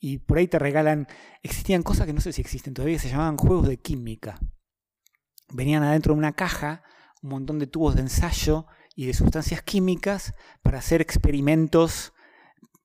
[0.00, 1.06] Y por ahí te regalan.
[1.42, 4.38] Existían cosas que no sé si existen todavía, se llamaban juegos de química.
[5.52, 6.82] Venían adentro de una caja
[7.22, 12.12] un montón de tubos de ensayo y de sustancias químicas para hacer experimentos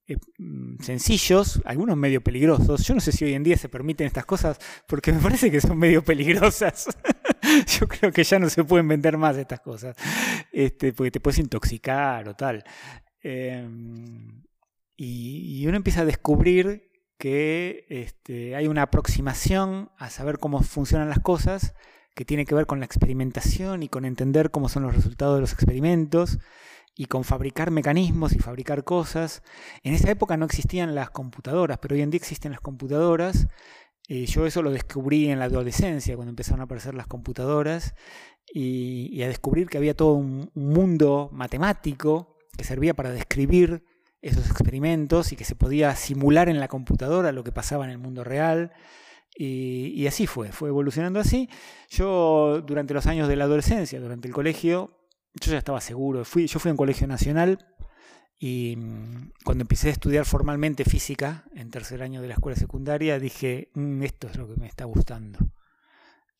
[0.08, 2.84] eh, mm, sencillos, algunos medio peligrosos.
[2.84, 5.60] Yo no sé si hoy en día se permiten estas cosas porque me parece que
[5.60, 6.88] son medio peligrosas.
[7.78, 9.96] Yo creo que ya no se pueden vender más estas cosas,
[10.52, 12.64] este, porque te puedes intoxicar o tal.
[13.22, 14.42] Em,
[14.96, 21.20] y, uno empieza a descubrir que este, hay una aproximación a saber cómo funcionan las
[21.20, 21.74] cosas
[22.14, 25.40] que tiene que ver con la experimentación y con entender cómo son los resultados de
[25.40, 26.38] los experimentos
[26.94, 29.42] y con fabricar mecanismos y fabricar cosas.
[29.82, 33.48] En esa época no existían las computadoras, pero hoy en día existen las computadoras.
[34.08, 37.94] Eh, yo eso lo descubrí en la adolescencia, cuando empezaron a aparecer las computadoras,
[38.52, 43.84] y, a descubrir que había todo un, mundo matemático que servía para describir
[44.20, 47.98] esos experimentos y que se podía simular en la computadora lo que pasaba en el
[47.98, 48.72] mundo real.
[49.34, 51.48] Y, y, así fue, fue evolucionando así.
[51.88, 55.01] Yo durante los años de la adolescencia, durante el colegio,
[55.34, 56.24] yo ya estaba seguro.
[56.24, 57.58] Fui, yo fui a un colegio nacional
[58.38, 63.18] y mm, cuando empecé a estudiar formalmente física en tercer año de la escuela secundaria,
[63.18, 65.38] dije, mm, esto es lo que me está gustando.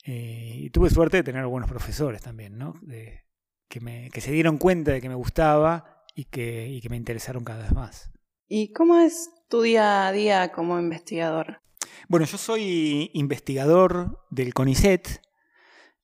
[0.05, 2.75] Eh, y tuve suerte de tener buenos profesores también, ¿no?
[2.83, 3.21] De,
[3.69, 6.97] que, me, que se dieron cuenta de que me gustaba y que, y que me
[6.97, 8.11] interesaron cada vez más.
[8.49, 11.63] ¿Y cómo es tu día a día como investigador?
[12.09, 15.23] Bueno, yo soy investigador del CONICET,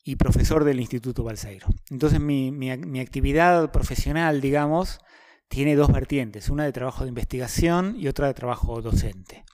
[0.09, 1.66] y profesor del Instituto Balseiro.
[1.90, 5.01] Entonces mi, mi, actividad profesional, digamos,
[5.49, 9.44] tiene dos vertientes, una de trabajo de investigación y otra de trabajo docente.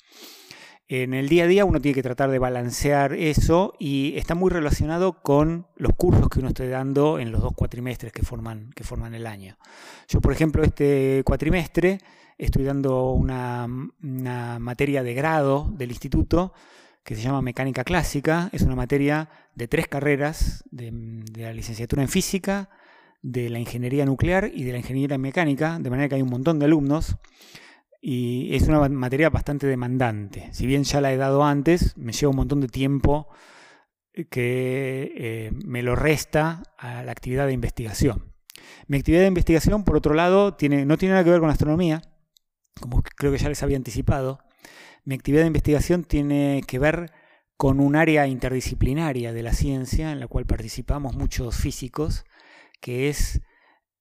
[0.87, 4.49] En el día a día uno tiene que tratar de balancear eso y está muy
[4.49, 8.85] relacionado con los cursos que uno esté dando en los dos cuatrimestres que forman, que
[8.85, 9.59] forman el año.
[10.07, 11.99] Yo, por ejemplo, este cuatrimestre
[12.39, 13.67] estoy dando una,
[14.05, 16.53] una materia de grado del instituto
[17.05, 18.49] que se llama Mecánica Clásica.
[18.53, 20.91] Es una materia de tres carreras, de,
[21.37, 22.71] la licenciatura en física,
[23.23, 26.59] de la ingeniería nuclear y de la ingeniería mecánica, de manera que hay un montón
[26.59, 27.17] de alumnos.
[28.01, 30.49] Y es una materia bastante demandante.
[30.53, 33.29] Si bien ya la he dado antes, me lleva un montón de tiempo
[34.31, 38.33] que eh, me lo resta a la actividad de investigación.
[38.87, 42.03] Mi actividad de investigación, por otro lado, tiene, no tiene nada que ver con astronomía,
[42.79, 44.39] como creo que ya les había anticipado.
[45.05, 47.13] Mi actividad de investigación tiene que ver
[47.57, 52.25] con un área interdisciplinaria de la ciencia en la cual participamos muchos físicos,
[52.81, 53.41] que es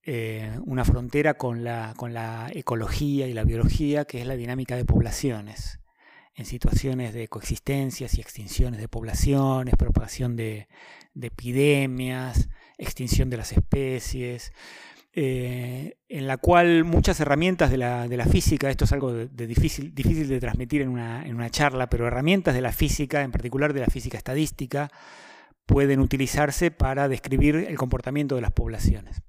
[0.04, 4.76] eh, una frontera con la, con la ecología y la biología, que es la dinámica
[4.76, 5.80] de poblaciones
[6.36, 10.68] en situaciones de coexistencias y extinciones de poblaciones, propagación de,
[11.22, 14.52] epidemias, extinción de las especies,
[15.14, 19.48] eh, en la cual muchas herramientas de la, de la física, esto es algo de,
[19.48, 23.32] difícil, difícil de transmitir en una, en una charla, pero herramientas de la física, en
[23.32, 24.92] particular de la física estadística,
[25.66, 29.22] pueden utilizarse para describir el comportamiento de las poblaciones.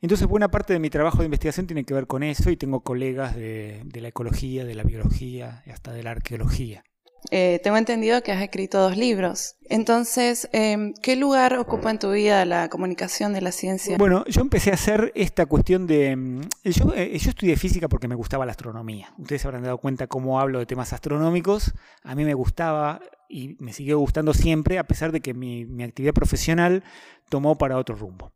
[0.00, 2.82] Entonces, buena parte de mi trabajo de investigación tiene que ver con eso y tengo
[2.82, 6.84] colegas de, la ecología, de la biología y hasta de la arqueología.
[7.30, 9.56] Eh, tengo entendido que has escrito dos libros.
[9.68, 13.98] Entonces, em, ¿qué lugar ocupa en tu vida la comunicación de la ciencia?
[13.98, 16.10] Bueno, yo empecé a hacer esta cuestión de...
[16.10, 19.12] Em, yo, eh, yo estudié física porque me gustaba la astronomía.
[19.18, 21.72] Ustedes habrán dado cuenta cómo hablo de temas astronómicos.
[22.02, 25.84] A mí me gustaba y me siguió gustando siempre, a pesar de que mi, mi
[25.84, 26.82] actividad profesional
[27.28, 28.32] tomó para otro rumbo.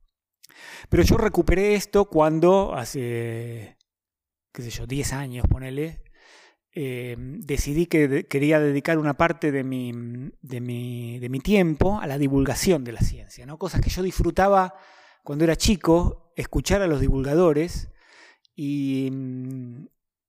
[0.88, 3.78] Pero yo recuperé esto cuando hace,
[4.52, 6.02] qué sé yo, 10 años, ponele,
[6.74, 9.92] eh, decidí que quería dedicar una parte de mi,
[10.40, 13.58] de, mi, de mi, tiempo a la divulgación de la ciencia, ¿no?
[13.58, 14.74] cosas que yo disfrutaba
[15.22, 17.90] cuando era chico, escuchar a los divulgadores
[18.54, 19.10] y,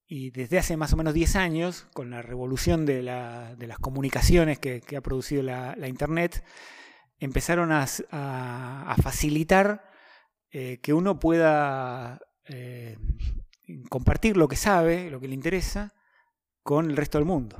[0.09, 4.59] desde hace más o menos 10 años, con la revolución de, la, de las comunicaciones
[4.59, 6.43] que, ha producido la, Internet,
[7.19, 9.89] empezaron a, a, a facilitar
[10.51, 12.97] eh, que uno pueda eh,
[13.89, 15.95] compartir lo que sabe, lo que le interesa,
[16.63, 17.57] con el resto del mundo.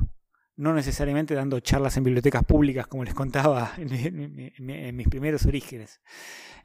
[0.55, 6.01] No necesariamente dando charlas en bibliotecas públicas, como les contaba en, mis primeros orígenes.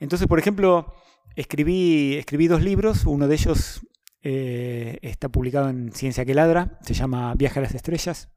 [0.01, 0.94] Entonces, por ejemplo,
[1.37, 3.05] escribí, escribí dos libros.
[3.07, 3.81] Uno de ellos
[4.22, 8.31] eh, está publicado en Ciencia que Ladra, se llama Viaje a las Estrellas.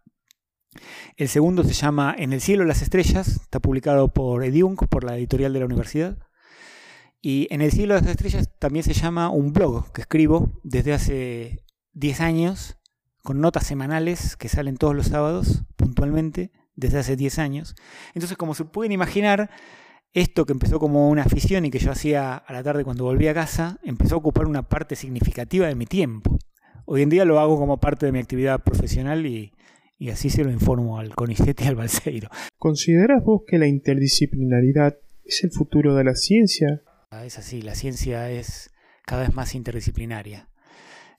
[1.17, 5.17] El segundo se llama En el cielo las estrellas, está publicado por Ediunk, por la
[5.17, 6.17] editorial de la universidad.
[7.21, 11.63] Y en el cielo las estrellas también se llama un blog que escribo desde hace
[11.93, 12.77] 10 años,
[13.23, 17.75] con notas semanales que salen todos los sábados, puntualmente, desde hace 10 años.
[18.13, 19.49] Entonces, como se pueden imaginar,
[20.13, 23.27] esto que empezó como una afición y que yo hacía a la tarde cuando volví
[23.27, 26.37] a casa, empezó a ocupar una parte significativa de mi tiempo.
[26.85, 29.53] Hoy en día lo hago como parte de mi actividad profesional y,
[29.97, 32.29] y así se lo informo al CONICET y al Balseiro.
[32.57, 36.81] ¿Consideras vos que la interdisciplinaridad es el futuro de la ciencia?
[37.23, 38.71] Es así, la ciencia es
[39.05, 40.49] cada vez más interdisciplinaria.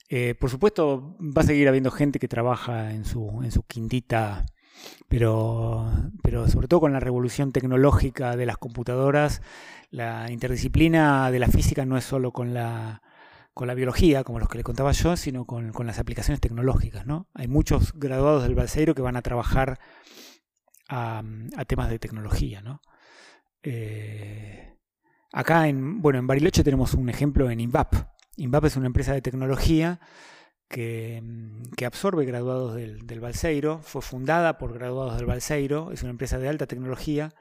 [0.09, 4.45] Eh, por supuesto, va a seguir habiendo gente que trabaja en su, en su quintita,
[5.07, 9.41] pero, pero sobre todo con la revolución tecnológica de las computadoras,
[9.89, 13.01] la interdisciplina de la física no es solo con la,
[13.53, 17.05] con la biología, como los que le contaba yo, sino con, las aplicaciones tecnológicas.
[17.05, 17.27] ¿no?
[17.33, 19.79] Hay muchos graduados del Balseiro que van a trabajar
[20.89, 21.23] a,
[21.67, 22.61] temas de tecnología.
[22.61, 22.81] ¿no?
[23.63, 24.73] Eh,
[25.33, 27.95] Acá en, bueno, en Bariloche tenemos un ejemplo en INVAP.
[28.37, 29.99] INVAP es una empresa de tecnología
[30.67, 33.79] que, mm, que absorbe graduados del, del, Balseiro.
[33.79, 35.91] Fue fundada por graduados del Balseiro.
[35.91, 37.33] Es una empresa de alta tecnología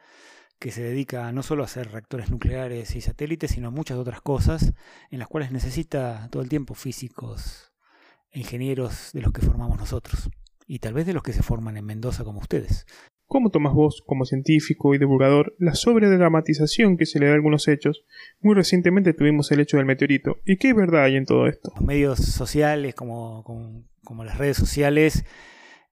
[0.59, 4.21] que se dedica no solo a hacer reactores nucleares y satélites, sino a muchas otras
[4.21, 4.75] cosas
[5.11, 7.73] en las cuales necesita todo el tiempo físicos
[8.31, 10.31] e ingenieros de los que formamos nosotros.
[10.67, 12.87] Y tal vez de los que se forman en Mendoza como ustedes.
[13.33, 17.67] ¿Cómo tomas vos, como científico y divulgador, la sobredramatización que se le da a algunos
[17.67, 18.05] hechos?
[18.43, 20.37] Muy recientemente tuvimos el hecho del meteorito.
[20.45, 21.73] ¿Y qué verdad hay en todo esto?
[21.75, 23.43] Los medios sociales, como,
[24.05, 25.25] como, las redes sociales,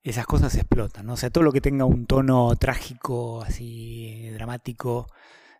[0.02, 1.14] esas cosas explotan, ¿no?
[1.14, 5.06] O sea, todo lo que tenga un tono trágico, así, dramático,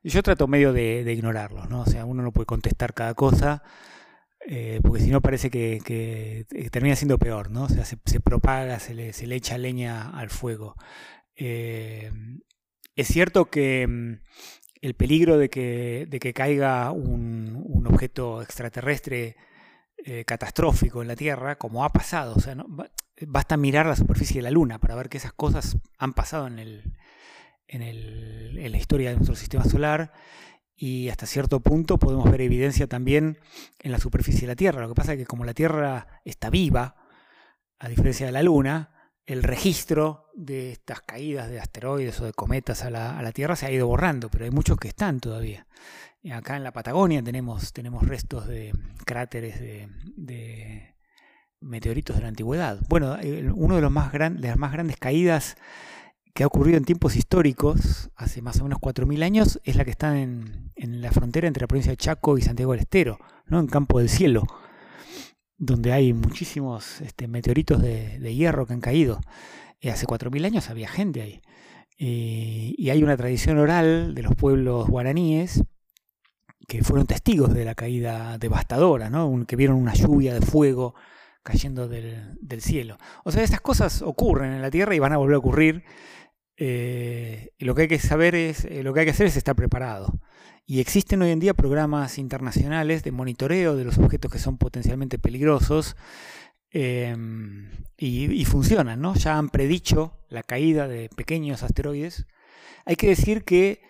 [0.04, 1.80] yo trato medio de, ignorarlo, ¿no?
[1.80, 3.62] O sea, uno no puede contestar cada cosa,
[4.46, 7.62] eh, porque si no parece que, termina siendo peor, ¿no?
[7.62, 10.76] O sea, se, propaga, se le, se le echa leña al fuego.
[11.42, 12.12] Eh,
[12.94, 14.20] es cierto que mm,
[14.82, 19.36] el peligro de que, caiga un, objeto extraterrestre
[20.04, 22.54] eh, catastrófico en la Tierra, como ha pasado, o sea,
[23.26, 26.58] basta mirar la superficie de la Luna para ver que esas cosas han pasado en,
[26.58, 26.94] el,
[27.68, 30.12] en la historia de nuestro sistema solar
[30.76, 33.38] y hasta cierto punto podemos ver evidencia también
[33.80, 34.82] en la superficie de la Tierra.
[34.82, 36.96] Lo que pasa es que como la Tierra está viva,
[37.78, 38.89] a diferencia de la Luna,
[39.26, 43.70] el registro de estas caídas de asteroides o de cometas a la, Tierra se ha
[43.70, 45.66] ido borrando, pero hay muchos que están todavía.
[46.32, 48.72] acá en la Patagonia tenemos, tenemos restos de
[49.04, 50.94] cráteres de,
[51.60, 52.80] meteoritos de la antigüedad.
[52.88, 53.16] Bueno,
[53.54, 55.56] uno de los más las más grandes caídas
[56.34, 59.90] que ha ocurrido en tiempos históricos, hace más o menos 4.000 años, es la que
[59.90, 63.60] está en, la frontera entre la provincia de Chaco y Santiago del Estero, ¿no?
[63.60, 64.46] en Campo del Cielo,
[65.60, 69.20] donde hay muchísimos este, meteoritos de, hierro que han caído.
[69.78, 71.40] Y hace 4.000 años había gente ahí.
[71.96, 75.62] y hay una tradición oral de los pueblos guaraníes
[76.66, 79.44] que fueron testigos de la caída devastadora, ¿no?
[79.46, 80.94] que vieron una lluvia de fuego
[81.42, 82.96] cayendo del, cielo.
[83.24, 85.84] O sea, estas cosas ocurren en la Tierra y van a volver a ocurrir.
[86.56, 89.56] Eh, lo que hay que saber es, eh, lo que hay que hacer es estar
[89.56, 90.20] preparado.
[90.70, 95.18] Y existen hoy en día programas internacionales de monitoreo de los objetos que son potencialmente
[95.18, 95.96] peligrosos
[96.70, 99.16] em, y, funcionan, ¿no?
[99.16, 102.26] Ya han predicho la caída de pequeños asteroides.
[102.84, 103.82] Hay que decir que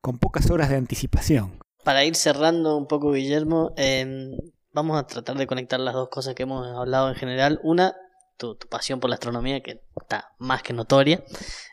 [0.00, 1.58] con pocas horas de anticipación.
[1.84, 4.34] Para ir cerrando un poco, Guillermo, em,
[4.72, 7.60] vamos a tratar de conectar las dos cosas que hemos hablado en general.
[7.62, 7.94] Una,
[8.36, 11.22] tu, pasión por la astronomía, que está más que notoria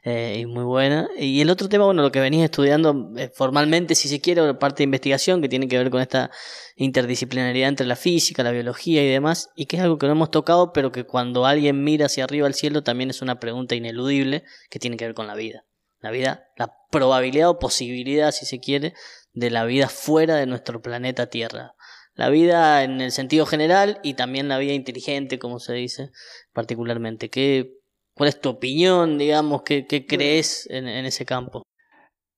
[0.03, 1.09] eh, y muy buena.
[1.17, 4.77] Y el otro tema, bueno, lo que venís estudiando eh, formalmente, si se quiere, parte
[4.77, 6.31] de investigación que tiene que ver con esta
[6.75, 10.31] interdisciplinaridad entre la física, la biología y demás, y que es algo que no hemos
[10.31, 14.43] tocado, pero que cuando alguien mira hacia arriba al cielo también es una pregunta ineludible
[14.69, 15.65] que tiene que ver con la vida.
[16.01, 18.93] La vida, la probabilidad o posibilidad, si se quiere,
[19.33, 21.75] de la vida fuera de nuestro planeta Tierra
[22.15, 26.11] la vida en el sentido general y también la vida inteligente, como se dice
[26.53, 27.29] particularmente.
[27.29, 27.79] ¿Qué,
[28.19, 29.61] ¿Cuál es tu opinión, digamos?
[29.63, 31.63] ¿Qué, crees en, ese campo?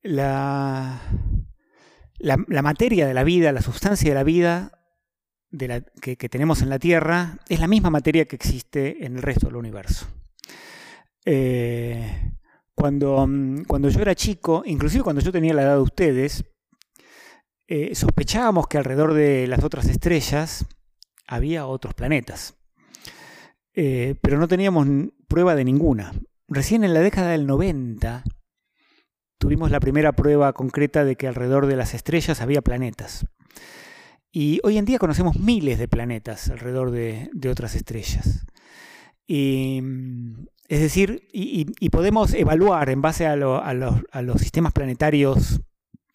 [0.03, 1.01] La,
[2.19, 4.71] la, materia de la vida, la sustancia de la vida
[5.49, 9.23] de la, que, tenemos en la Tierra es la misma materia que existe en el
[9.23, 10.05] resto del universo.
[11.25, 12.31] Eh,
[12.75, 13.27] cuando,
[13.65, 16.43] cuando yo era chico, inclusive cuando yo tenía la edad de ustedes,
[17.73, 20.65] eh, sospechábamos que alrededor de las otras estrellas
[21.25, 22.57] había otros planetas,
[23.73, 24.85] eh, pero no teníamos
[25.29, 26.11] prueba de ninguna.
[26.49, 28.25] Recién en la década del 90
[29.37, 33.25] tuvimos la primera prueba concreta de que alrededor de las estrellas había planetas.
[34.33, 38.45] Y hoy en día conocemos miles de planetas alrededor de, otras estrellas.
[39.29, 39.71] es
[40.67, 45.61] decir, y, podemos evaluar en base a los sistemas planetarios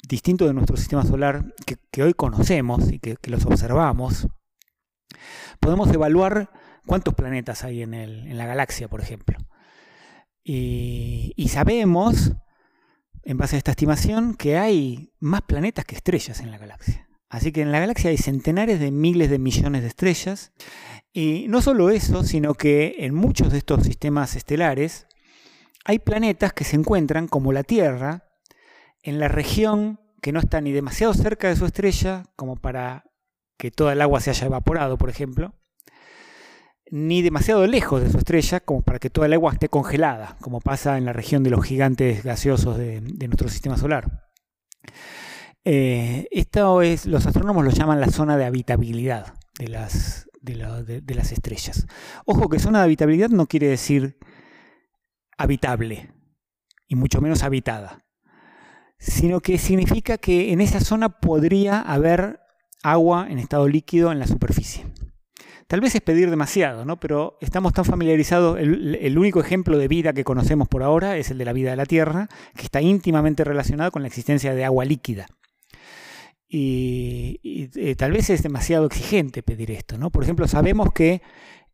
[0.07, 4.29] distinto de nuestro sistema solar que, hoy conocemos y que, los observamos,
[5.61, 6.51] podemos evaluar
[6.87, 9.39] cuántos planetas hay en, en la galaxia, por ejemplo.
[10.49, 12.35] Y, sabemos,
[13.25, 17.09] en base a esta estimación, que hay más planetas que estrellas en la galaxia.
[17.29, 20.53] Así que en la galaxia hay centenares de miles de millones de estrellas.
[21.13, 25.09] Y no solo eso, sino que en muchos de estos sistemas estelares
[25.85, 28.26] hay planetas que se encuentran, como la Tierra,
[29.07, 33.05] en la región que no está ni demasiado cerca de su estrella, como para
[33.57, 35.55] que toda el agua se haya evaporado, por ejemplo,
[36.91, 40.61] ni demasiado lejos de su estrella, como para que toda el agua esté congelada, como
[40.61, 44.29] pasa en la región de los gigantes gaseosos de, nuestro sistema solar.
[45.65, 51.31] Eh, esto es, los astrónomos lo llaman la zona de habitabilidad de las, de las
[51.31, 51.87] estrellas.
[52.25, 54.19] Ojo que zona de habitabilidad no quiere decir
[55.39, 56.13] habitable,
[56.89, 58.06] y mucho menos habitada
[58.99, 62.41] sino que significa que en esa zona podría haber
[62.83, 64.87] agua en estado líquido en la superficie.
[65.67, 67.01] Tal vez es pedir demasiado, ¿no?
[67.01, 71.39] pero estamos tan familiarizados, el, único ejemplo de vida que conocemos por ahora es el
[71.39, 74.85] de la vida de la Tierra, que está íntimamente relacionado con la existencia de agua
[74.85, 75.27] líquida.
[76.49, 77.41] Y,
[77.75, 79.99] eh, tal vez es demasiado exigente pedir esto.
[79.99, 80.11] ¿no?
[80.11, 81.21] Por ejemplo, sabemos que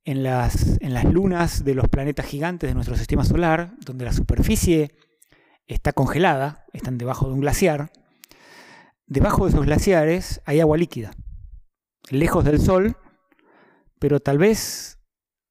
[0.07, 4.15] en las, en las lunas de los planetas gigantes de nuestro sistema solar, donde la
[4.15, 4.93] superficie
[5.73, 7.91] está congelada, están debajo de un glaciar.
[9.07, 11.13] Debajo de esos glaciares hay agua líquida,
[12.11, 12.97] lejos del Sol,
[13.99, 14.99] pero tal vez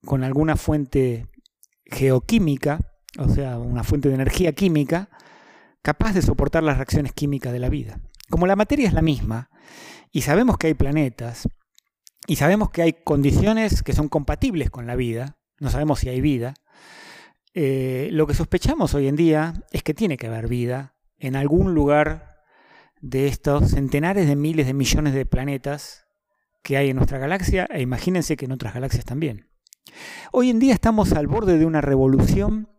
[0.06, 1.28] con alguna fuente
[1.86, 2.80] geoquímica,
[3.20, 5.10] o sea, una fuente de energía química,
[5.82, 8.00] capaz de soportar las reacciones químicas de la vida.
[8.30, 9.50] Como la materia es la misma,
[10.12, 11.48] y sabemos que hay planetas,
[12.28, 16.22] y sabemos que hay condiciones que son compatibles con la vida, no sabemos si hay
[16.22, 16.54] vida,
[17.54, 21.74] eh, lo que sospechamos hoy en día es que tiene que haber vida en algún
[21.74, 22.40] lugar
[23.02, 26.06] de estos centenares de miles de millones de planetas
[26.64, 29.50] que hay en nuestra galaxia e imagínense que en otras galaxias también.
[30.32, 32.70] Hoy en día estamos al borde de una revolución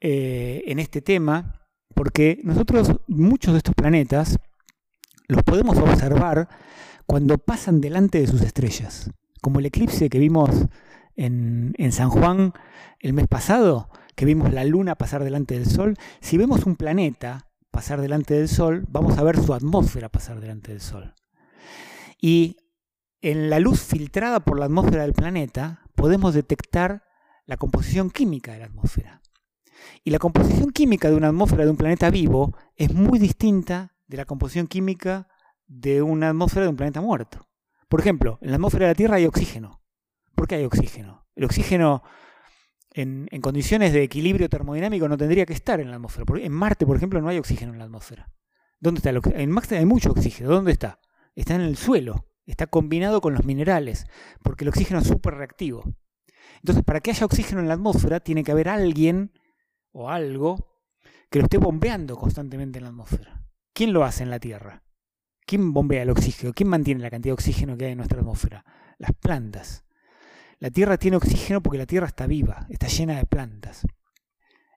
[0.00, 4.38] eh, en este tema porque nosotros muchos de estos planetas
[5.28, 6.48] los podemos observar
[7.06, 9.10] cuando pasan delante de sus estrellas,
[9.40, 10.50] como el eclipse que vimos
[11.18, 12.52] en, San Juan
[13.00, 17.50] el mes pasado, que vimos la luna pasar delante del Sol, si vemos un planeta
[17.70, 21.14] pasar delante del Sol, vamos a ver su atmósfera pasar delante del Sol.
[22.20, 22.56] Y
[23.20, 27.02] en la luz filtrada por la atmósfera del planeta podemos detectar
[27.46, 29.20] la composición química de la atmósfera.
[30.04, 34.16] Y la composición química de una atmósfera de un planeta vivo es muy distinta de
[34.16, 35.28] la composición química
[35.66, 37.48] de una atmósfera de un planeta muerto.
[37.88, 39.77] Por ejemplo, en la atmósfera de la Tierra hay oxígeno.
[40.38, 41.26] ¿Por qué hay oxígeno?
[41.34, 42.04] El oxígeno
[42.92, 46.24] en, condiciones de equilibrio termodinámico no tendría que estar en la atmósfera.
[46.38, 48.30] En Marte, por ejemplo, no hay oxígeno en la atmósfera.
[48.78, 49.20] ¿Dónde está el?
[49.34, 50.48] En Marte hay mucho oxígeno.
[50.50, 51.00] ¿Dónde está?
[51.34, 52.28] Está en el suelo.
[52.46, 54.06] Está combinado con los minerales,
[54.44, 55.82] porque el oxígeno es súper reactivo.
[56.58, 59.32] Entonces, para que haya oxígeno en la atmósfera, tiene que haber alguien
[59.90, 60.78] o algo
[61.30, 63.42] que lo esté bombeando constantemente en la atmósfera.
[63.72, 64.84] ¿Quién lo hace en la Tierra?
[65.44, 66.52] ¿Quién bombea el oxígeno?
[66.52, 68.64] ¿Quién mantiene la cantidad de oxígeno que hay en nuestra atmósfera?
[68.98, 69.84] Las plantas.
[70.58, 73.86] La Tierra tiene oxígeno porque la Tierra está viva, está llena de plantas.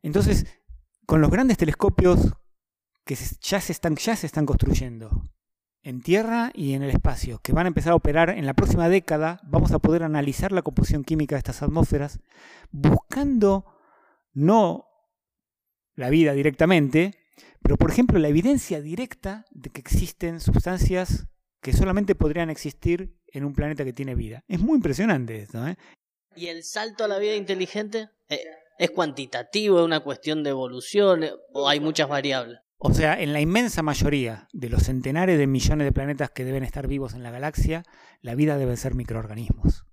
[0.04, 0.46] Entonces,
[1.06, 2.34] con los grandes telescopios
[3.04, 5.24] que ya se están, ya se están construyendo
[5.84, 8.88] en Tierra y en el espacio, que van a empezar a operar en la próxima
[8.90, 12.20] década, vamos a poder analizar la composición química de estas atmósferas,
[12.72, 13.66] buscando
[14.34, 14.86] no
[15.96, 17.16] la vida directamente,
[17.64, 21.28] pero, por ejemplo, la evidencia directa de que existen sustancias
[21.62, 24.44] que solamente podrían existir en un planeta que tiene vida.
[24.48, 25.66] Es muy impresionante esto.
[25.68, 25.76] ¿eh?
[26.36, 28.42] ¿Y el salto a la vida inteligente eh,
[28.80, 32.60] es cuantitativo, es una cuestión de evolución eh, o hay muchas variables?
[32.78, 36.64] O sea, en la inmensa mayoría de los centenares de millones de planetas que deben
[36.64, 37.84] estar vivos en la galaxia,
[38.22, 39.86] la vida debe ser microorganismos.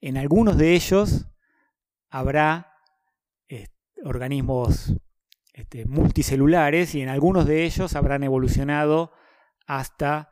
[0.00, 1.26] En algunos de ellos
[2.08, 2.72] habrá
[4.04, 4.94] organismos
[5.52, 9.12] este, multicelulares y en algunos de ellos habrán evolucionado
[9.66, 10.30] hasta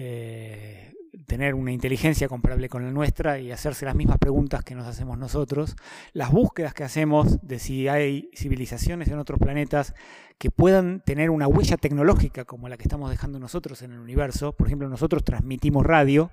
[0.00, 0.94] eh,
[1.26, 5.18] tener una inteligencia comparable con la nuestra y hacerse las mismas preguntas que nos hacemos
[5.18, 5.76] nosotros.
[6.12, 9.94] Las búsquedas que hacemos de si hay civilizaciones en otros planetas
[10.38, 14.52] que puedan tener una huella tecnológica como la que estamos dejando nosotros en el universo.
[14.52, 16.30] Por ejemplo, nosotros transmitimos radio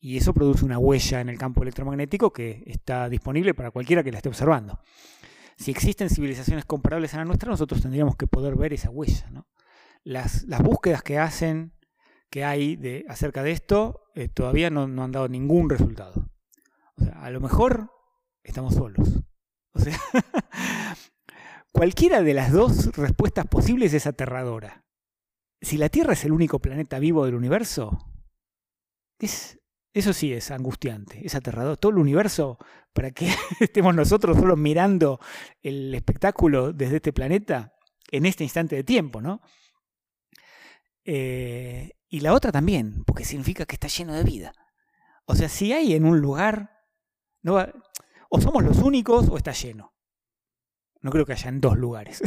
[0.00, 4.12] y eso produce una huella en el campo electromagnético que está disponible para cualquiera que
[4.12, 4.80] la esté observando
[5.56, 9.30] si existen civilizaciones comparables a la nuestra, nosotros tendríamos que poder ver esa huella.
[10.04, 11.72] Las, búsquedas que hacen,
[12.32, 16.30] que hay de, acerca de esto, eh, todavía no, han dado ningún resultado.
[16.96, 17.90] O sea, a lo mejor
[18.42, 19.22] estamos solos.
[19.74, 20.00] O sea,
[21.72, 24.86] cualquiera de las dos respuestas posibles es aterradora.
[25.60, 27.98] Si la Tierra es el único planeta vivo del universo,
[29.18, 29.60] es
[29.92, 31.76] eso sí es angustiante, es aterrador.
[31.76, 32.56] Todo el universo,
[32.94, 33.28] para que
[33.60, 35.20] estemos nosotros solo mirando
[35.60, 37.74] el espectáculo desde este planeta
[38.10, 39.42] en este instante de tiempo, ¿no?
[41.04, 44.52] Eh, y la otra también, porque significa que está lleno de vida.
[45.24, 46.70] O sea, si hay en un lugar,
[47.40, 47.56] no
[48.28, 49.94] o somos los únicos o está lleno.
[51.00, 52.22] No creo que haya en dos lugares.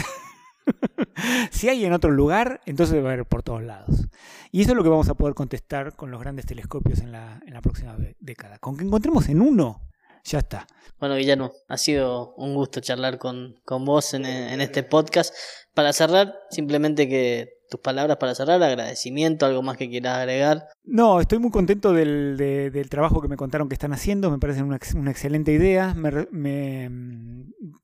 [1.51, 4.07] si hay en otro lugar, entonces va a haber por todos lados.
[4.51, 7.39] Y eso es lo que vamos a poder contestar con los grandes telescopios en la,
[7.61, 8.57] próxima década.
[8.57, 9.88] Con que encontremos en uno,
[10.23, 10.65] ya está.
[10.99, 15.31] Bueno, Guillermo, ha sido un gusto charlar con, vos en, este podcast.
[15.75, 20.68] Para cerrar, simplemente que tus palabras para cerrar, agradecimiento, algo más que quieras agregar.
[20.84, 24.63] No, estoy muy contento del, del trabajo que me contaron que están haciendo, me parece
[24.63, 25.93] una, una excelente idea.
[25.93, 26.89] Me,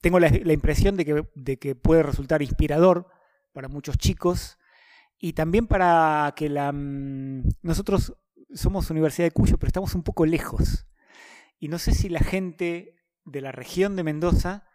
[0.02, 3.08] tengo la, la, impresión de que, de que puede resultar inspirador
[3.54, 4.58] para muchos chicos
[5.18, 6.72] y también para que la...
[6.72, 8.16] Mm, nosotros
[8.54, 10.88] somos Universidad de Cuyo, pero estamos un poco lejos.
[11.60, 14.68] Y no sé si la gente de la región de Mendoza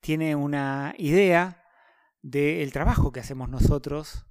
[0.00, 1.62] tiene una idea
[2.22, 4.26] del trabajo que hacemos nosotros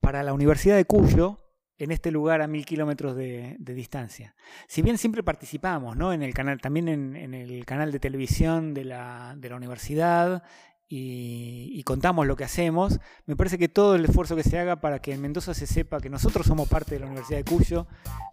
[0.00, 1.40] para la Universidad de Cuyo
[1.80, 4.34] en este lugar a mil kilómetros de, distancia.
[4.68, 6.12] Si bien siempre participamos ¿no?
[6.12, 10.42] en el canal, también en, el canal de televisión de la, universidad
[10.88, 15.00] y, contamos lo que hacemos, me parece que todo el esfuerzo que se haga para
[15.00, 17.86] que en Mendoza se sepa que nosotros somos parte de la Universidad de Cuyo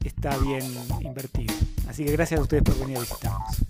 [0.03, 0.63] está bien
[1.01, 1.53] invertido.
[1.87, 3.65] Así que gracias a ustedes por venir a visitarnos.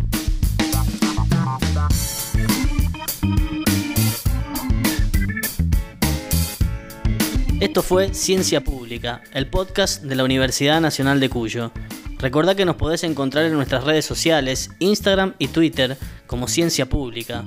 [7.60, 11.72] Esto fue Ciencia Pública, el podcast de la Universidad Nacional de Cuyo.
[12.20, 15.98] Recordá que nos podés encontrar en nuestras redes sociales, Instagram y Twitter,
[16.28, 17.44] como Ciencia Pública